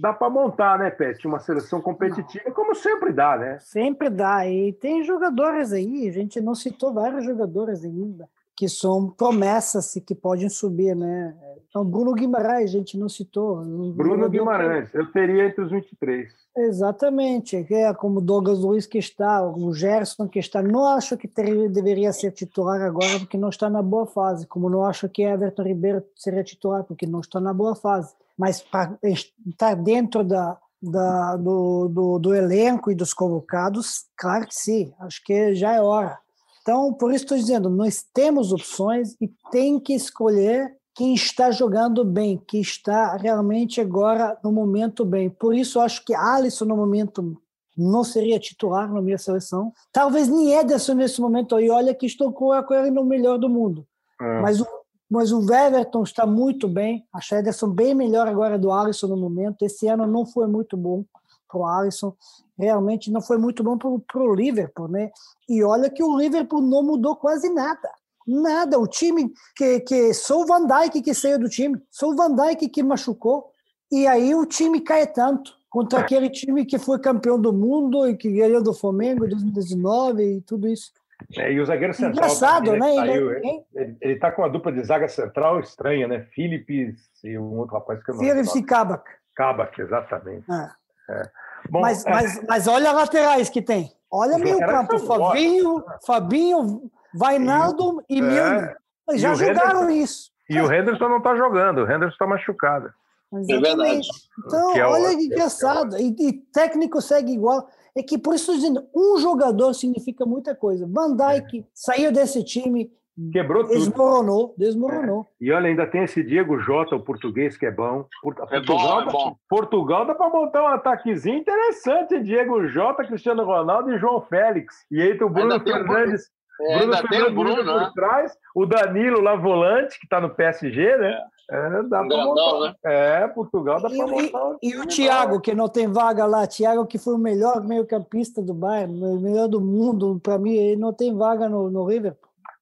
[0.00, 1.26] dá para montar, né, Pet?
[1.26, 3.58] Uma seleção competitiva, como sempre dá, né?
[3.58, 4.46] Sempre dá.
[4.46, 10.14] E tem jogadores aí, a gente não citou vários jogadores ainda, que são promessas que
[10.14, 11.36] podem subir, né?
[11.68, 13.62] Então, Bruno Guimarães, a gente não citou.
[13.92, 16.32] Bruno Guimarães, eu teria entre os 23.
[16.56, 20.62] Exatamente, é como Douglas Luiz que está, o Gerson que está.
[20.62, 24.70] Não acho que teria, deveria ser titular agora porque não está na boa fase, como
[24.70, 28.14] não acho que Everton Ribeiro seria titular porque não está na boa fase.
[28.38, 34.54] Mas para estar dentro da, da, do, do, do elenco e dos convocados, claro que
[34.54, 36.18] sim, acho que já é hora.
[36.66, 42.04] Então, por isso estou dizendo, nós temos opções e tem que escolher quem está jogando
[42.04, 45.30] bem, que está realmente agora no momento bem.
[45.30, 47.40] Por isso, acho que Alisson, no momento,
[47.78, 49.72] não seria titular na minha seleção.
[49.92, 51.60] Talvez nem Ederson nesse momento.
[51.60, 53.86] E olha que estou com ele no melhor do mundo.
[54.20, 54.40] É.
[54.40, 54.66] Mas, o,
[55.08, 57.06] mas o Everton está muito bem.
[57.12, 59.62] Acho Ederson bem melhor agora do Alisson no momento.
[59.62, 61.04] Esse ano não foi muito bom
[61.48, 62.12] para o Alisson.
[62.58, 64.88] Realmente não foi muito bom para o Liverpool.
[64.88, 65.10] Né?
[65.48, 67.90] E olha que o Liverpool não mudou quase nada.
[68.26, 68.78] Nada.
[68.78, 72.34] O time que, que só o Van Dijk que saiu do time, só o Van
[72.34, 73.50] Dijk que machucou.
[73.90, 78.16] E aí o time cai tanto contra aquele time que foi campeão do mundo e
[78.16, 80.90] que ganhou do Flamengo em 2019 e tudo isso.
[81.36, 82.12] É, e o zagueiro central.
[82.12, 82.94] Engraçado, né?
[82.94, 86.26] Saiu, ele, ele, ele tá com uma dupla de zaga central estranha, né?
[86.32, 89.04] Philips e um outro rapaz que eu não Philips e Kabak.
[89.34, 90.44] Kabak, exatamente.
[90.50, 90.70] É.
[91.10, 91.22] É.
[91.70, 92.10] Bom, mas, é...
[92.10, 93.92] mas, mas olha laterais que tem.
[94.10, 94.98] Olha meio campo.
[95.00, 98.76] Fabinho, Fabinho, Vainaldo e, e Milner.
[99.10, 99.18] É.
[99.18, 100.30] Já jogaram isso.
[100.48, 102.90] E o Henderson não está jogando, o Henderson está machucado.
[103.32, 104.08] Exatamente.
[104.08, 105.98] É então, que é olha que engraçado.
[105.98, 107.68] E, e, técnico segue igual.
[107.94, 110.86] É que, por isso, dizendo, um jogador significa muita coisa.
[110.86, 111.64] Van Dijk é.
[111.74, 112.92] saiu desse time,
[113.32, 113.78] Quebrou tudo.
[113.78, 115.26] Desmoronou, desmoronou.
[115.40, 115.44] É.
[115.44, 118.04] E olha, ainda tem esse Diego Jota, o português, que é bom.
[118.22, 119.36] Portugal, é bom, é bom.
[119.48, 122.20] Portugal dá para montar um ataquezinho interessante.
[122.20, 124.84] Diego Jota, Cristiano Ronaldo e João Félix.
[124.90, 126.30] E aí o Bruno Fernandes.
[126.60, 127.92] É, Bruno ainda Fernandes tem o Bruno, por né?
[127.94, 131.18] trás, o Danilo lá volante, que está no PSG, né?
[131.50, 132.60] É, dá para montar.
[132.60, 132.74] Né?
[132.84, 134.56] É, Portugal dá para montar.
[134.62, 138.42] E, e o Thiago, que não tem vaga lá, Thiago, que foi o melhor meio-campista
[138.42, 142.14] do Bayern, o melhor do mundo, para mim, ele não tem vaga no, no River.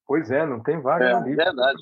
[0.07, 1.35] Pois é, não tem vaga é, ali.
[1.35, 1.81] Verdade.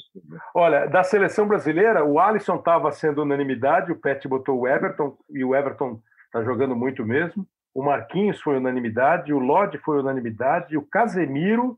[0.56, 5.44] Olha, da seleção brasileira, o Alisson estava sendo unanimidade, o Pet botou o Everton, e
[5.44, 7.46] o Everton está jogando muito mesmo.
[7.74, 11.78] O Marquinhos foi unanimidade, o Lodi foi unanimidade, o Casemiro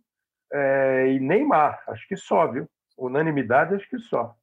[0.53, 1.81] é, e Neymar.
[1.87, 2.67] Acho que só, viu?
[2.97, 4.35] Unanimidade, acho que só.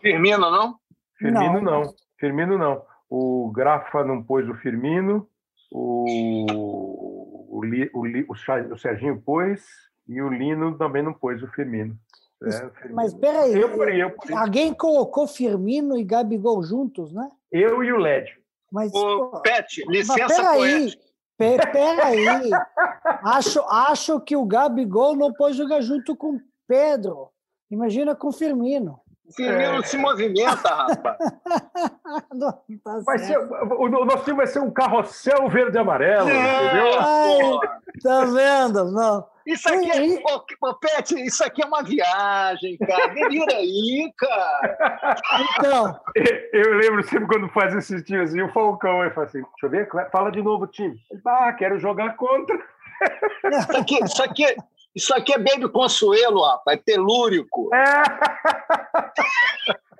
[0.00, 0.76] Firmino, não?
[1.18, 1.82] Firmino, não.
[1.82, 1.94] não.
[2.18, 2.82] Firmino, não.
[3.10, 5.28] O Grafa não pôs o Firmino,
[5.70, 7.60] o, o,
[7.92, 9.62] o, o Serginho pôs,
[10.08, 11.96] e o Lino também não pôs o Firmino.
[12.42, 12.94] É, Firmino.
[12.94, 17.30] Mas peraí, eu, eu, eu, alguém colocou Firmino e Gabigol juntos, né?
[17.50, 18.38] Eu e o Lédio.
[18.70, 20.92] Mas, Ô, Pet, licença peraí,
[21.38, 22.50] peraí.
[23.22, 27.30] acho, acho que o Gabigol não pode jogar junto com Pedro.
[27.70, 29.00] Imagina com Firmino.
[29.26, 29.82] O Firmino é.
[29.82, 31.16] se movimenta, rapaz.
[32.84, 36.66] tá vai ser, o, o, nosso time vai ser um carrossel verde e amarelo, é.
[36.66, 37.00] entendeu?
[37.00, 38.90] Ai, Tá vendo?
[38.90, 39.26] Não.
[39.46, 40.22] Isso aqui é.
[40.60, 43.08] Ô, Pet, isso aqui é uma viagem, cara.
[43.08, 45.06] Delira aí, cara.
[45.58, 46.00] Então,
[46.52, 49.70] Eu lembro sempre quando faz esses times assim, o Falcão aí fala assim: deixa eu
[49.70, 50.98] ver, fala de novo o time.
[51.10, 52.56] Ele fala, Ah, quero jogar contra.
[53.52, 54.56] Isso aqui, isso aqui,
[54.94, 56.78] isso aqui é Baby Consuelo, rapaz.
[56.78, 57.70] É telúrico.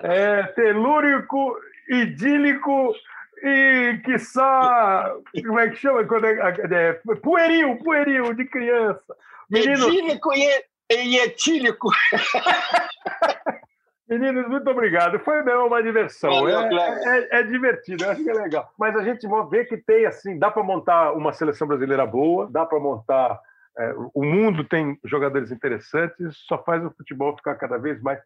[0.07, 1.57] É, telúrico,
[1.89, 2.95] idílico
[3.43, 5.19] e que só.
[5.47, 6.05] Como é que chama?
[6.05, 6.93] Quando é, é,
[7.23, 9.17] pueril, pueril, de criança.
[9.51, 11.89] Menino, Edílico e, e etílico.
[14.07, 15.19] Meninos, muito obrigado.
[15.21, 16.31] Foi mesmo uma diversão.
[16.31, 17.09] Valeu, é, Cleber.
[17.09, 18.71] é- é divertido, eu acho que é legal.
[18.79, 22.67] Mas a gente vê que tem assim, dá para montar uma seleção brasileira boa, dá
[22.67, 23.41] para montar.
[23.79, 28.21] É, o mundo tem jogadores interessantes, só faz o futebol ficar cada vez mais.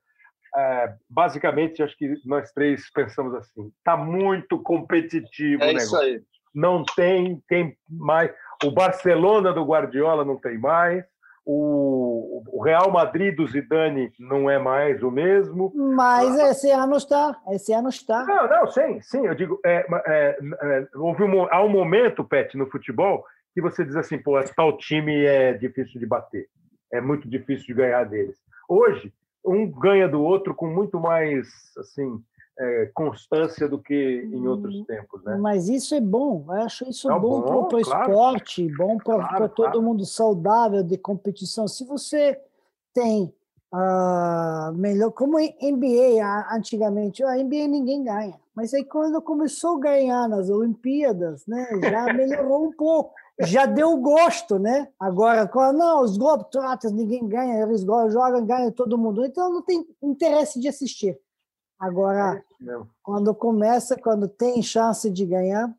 [0.56, 5.98] é, basicamente, acho que nós três pensamos assim: está muito competitivo É o isso negócio.
[6.16, 6.22] aí.
[6.54, 8.30] Não tem quem mais.
[8.64, 11.04] O Barcelona do Guardiola não tem mais.
[11.50, 15.72] O, o Real Madrid do Zidane não é mais o mesmo.
[15.74, 17.38] mas esse ano está.
[17.50, 18.22] Esse ano está.
[18.24, 19.24] Não, não, sim, sim.
[19.26, 23.24] Eu digo, é, é, é, houve um, há um momento, Pet, no futebol,
[23.54, 26.48] que você diz assim, pô, tal time é difícil de bater.
[26.92, 28.36] É muito difícil de ganhar deles.
[28.68, 29.12] Hoje,
[29.44, 32.22] um ganha do outro com muito mais, assim,
[32.58, 35.36] é, constância do que em outros tempos, né?
[35.36, 38.10] Mas isso é bom, eu acho isso É bom bom, para o claro.
[38.10, 39.82] esporte, bom para Claro, todo claro.
[39.82, 41.68] mundo saudável de competição.
[41.68, 42.38] Se você
[42.92, 43.32] tem
[43.72, 50.28] ah, melhor, como NBA antigamente, a NBA ninguém ganha, mas aí quando começou a ganhar
[50.28, 54.88] nas Olimpíadas, né, já melhorou um pouco, já deu gosto, né?
[54.98, 60.60] Agora, não, os Globetrotters ninguém ganha, eles jogam, ganha todo mundo, então não tem interesse
[60.60, 61.18] de assistir.
[61.78, 62.88] Agora, Não.
[63.02, 65.72] quando começa, quando tem chance de ganhar.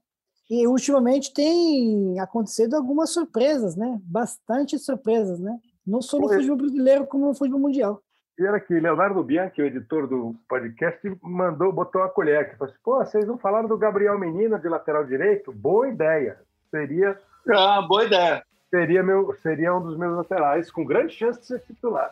[0.50, 4.00] E ultimamente tem acontecido algumas surpresas, né?
[4.04, 5.60] Bastante surpresas, né?
[5.86, 6.38] Não só no Foi.
[6.38, 8.02] futebol brasileiro, como no futebol mundial.
[8.40, 12.56] E era que Leonardo Bianchi, o editor do podcast, mandou, botou a colher aqui.
[12.58, 15.52] Falou assim, pô, vocês não falaram do Gabriel Menino de lateral direito?
[15.52, 16.40] Boa ideia.
[16.72, 17.20] Seria,
[17.52, 18.44] Ah, boa ideia.
[18.70, 22.12] seria, meu, seria um dos meus laterais, com grande chance de ser titular.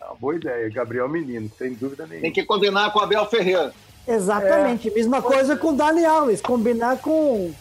[0.00, 2.22] Ah, boa ideia, Gabriel Menino, sem dúvida nenhuma.
[2.22, 3.72] Tem que combinar com o Abel Ferreira.
[4.06, 4.90] Exatamente.
[4.90, 7.52] Mesma coisa com o Dani Alves, combinar com,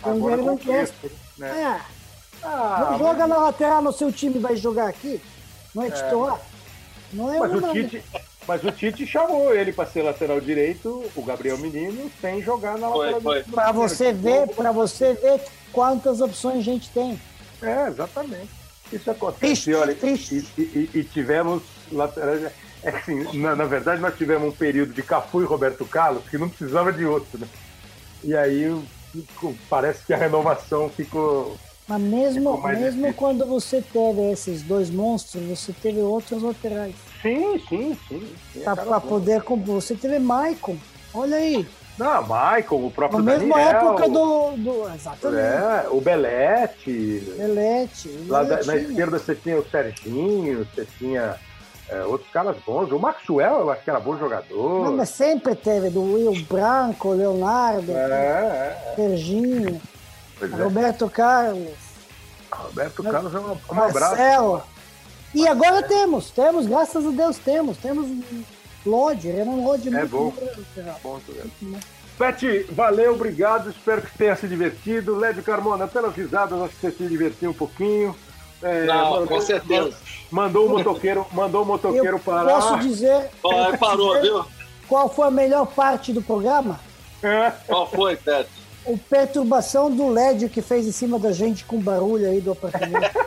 [0.00, 0.56] com o Agora.
[0.56, 1.48] Crespo, né?
[1.62, 1.80] É,
[2.42, 5.20] Ah, não joga na lateral no seu time vai jogar aqui?
[5.74, 6.40] Não é titular?
[7.12, 7.72] Não é mas, o.
[7.72, 8.02] Tite,
[8.46, 12.88] mas o Tite chamou ele para ser lateral direito, o Gabriel Menino, sem jogar na
[12.90, 13.44] Foi, lateral.
[13.52, 15.40] Para você ver, para você ver
[15.72, 17.20] quantas opções a gente tem.
[17.62, 18.48] É, exatamente.
[18.92, 19.40] Isso acontece.
[19.40, 20.44] Triste, E, olha, triste.
[20.58, 21.62] E, e- e tivemos
[21.92, 22.50] laterais.
[22.82, 26.38] É assim, na, na verdade, nós tivemos um período de Cafu e Roberto Carlos que
[26.38, 27.46] não precisava de outro, né?
[28.24, 28.74] E aí
[29.68, 31.56] parece que a renovação ficou.
[31.90, 33.14] Mas mesmo, mesmo difícil.
[33.14, 36.94] quando você teve esses dois monstros, você teve outros laterais.
[37.20, 38.28] Sim, sim, sim.
[38.52, 39.82] sim, Para poder compor.
[39.82, 40.76] Você teve Maicon.
[41.12, 41.66] Olha aí.
[41.98, 44.52] Não, Michael, o próprio Na mesma Daniel, época do.
[44.56, 45.40] do exatamente.
[45.42, 47.34] É, o Belete.
[47.36, 48.08] Belete.
[48.28, 48.90] Lá da- na Beletinho.
[48.90, 51.34] esquerda você tinha o Serginho, você tinha
[51.90, 52.90] é, outros caras bons.
[52.92, 54.84] O Maxwell, eu acho que era bom jogador.
[54.84, 58.94] Não, mas sempre teve do Will Branco, Leonardo, É, é,
[60.42, 60.46] É.
[60.62, 61.68] Roberto Carlos,
[62.50, 64.16] Roberto Carlos é um, um abraço.
[64.16, 64.62] Marcelo.
[65.34, 67.76] E agora temos, temos, graças a Deus temos.
[67.78, 68.08] Temos
[68.84, 69.88] Lodge, Renan Lodge.
[69.88, 70.32] É muito bom.
[71.02, 71.20] Bom.
[72.18, 73.70] Pet, valeu, obrigado.
[73.70, 75.16] Espero que tenha se divertido.
[75.16, 78.14] Lédio Carmona, pelas risadas, acho que você se divertiu um pouquinho.
[78.62, 79.96] É, Não, com certeza.
[80.30, 82.60] Mandou o motoqueiro, mandou o motoqueiro Eu parar.
[82.60, 84.44] posso dizer Ó, parou, viu?
[84.86, 86.78] qual foi a melhor parte do programa?
[87.22, 88.48] É, Qual foi, Pet?
[88.84, 93.10] O perturbação do LED que fez em cima da gente com barulho aí do apartamento.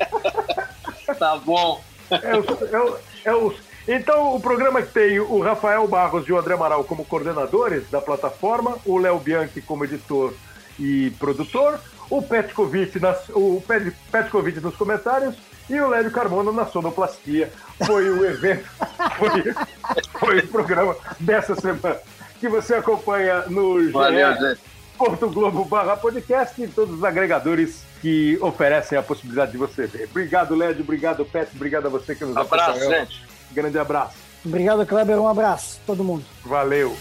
[1.19, 1.79] Tá bom.
[2.09, 2.93] é é
[3.25, 3.53] é o-
[3.87, 8.01] Então, o programa que tem o Rafael Barros e o André Amaral como coordenadores da
[8.01, 10.33] plataforma, o Léo Bianchi como editor
[10.79, 15.35] e produtor, o Petkovic, nas, o Pet- Petkovic nos comentários
[15.69, 17.51] e o Lédio Carmona na sonoplastia.
[17.85, 18.65] Foi o evento,
[19.19, 19.53] foi,
[20.19, 21.97] foi o programa dessa semana
[22.39, 24.39] que você acompanha no Valeu, GE.
[24.39, 24.61] gente.
[24.97, 30.07] Porto Globo barra podcast e todos os agregadores que oferecem a possibilidade de você ver.
[30.09, 30.83] Obrigado, Lédio.
[30.83, 31.49] Obrigado, Pet.
[31.55, 32.93] Obrigado a você que nos Abraço, acompanhou.
[33.05, 33.23] gente.
[33.51, 34.15] Grande abraço.
[34.45, 35.19] Obrigado, Kleber.
[35.19, 36.23] Um abraço, todo mundo.
[36.43, 36.95] Valeu.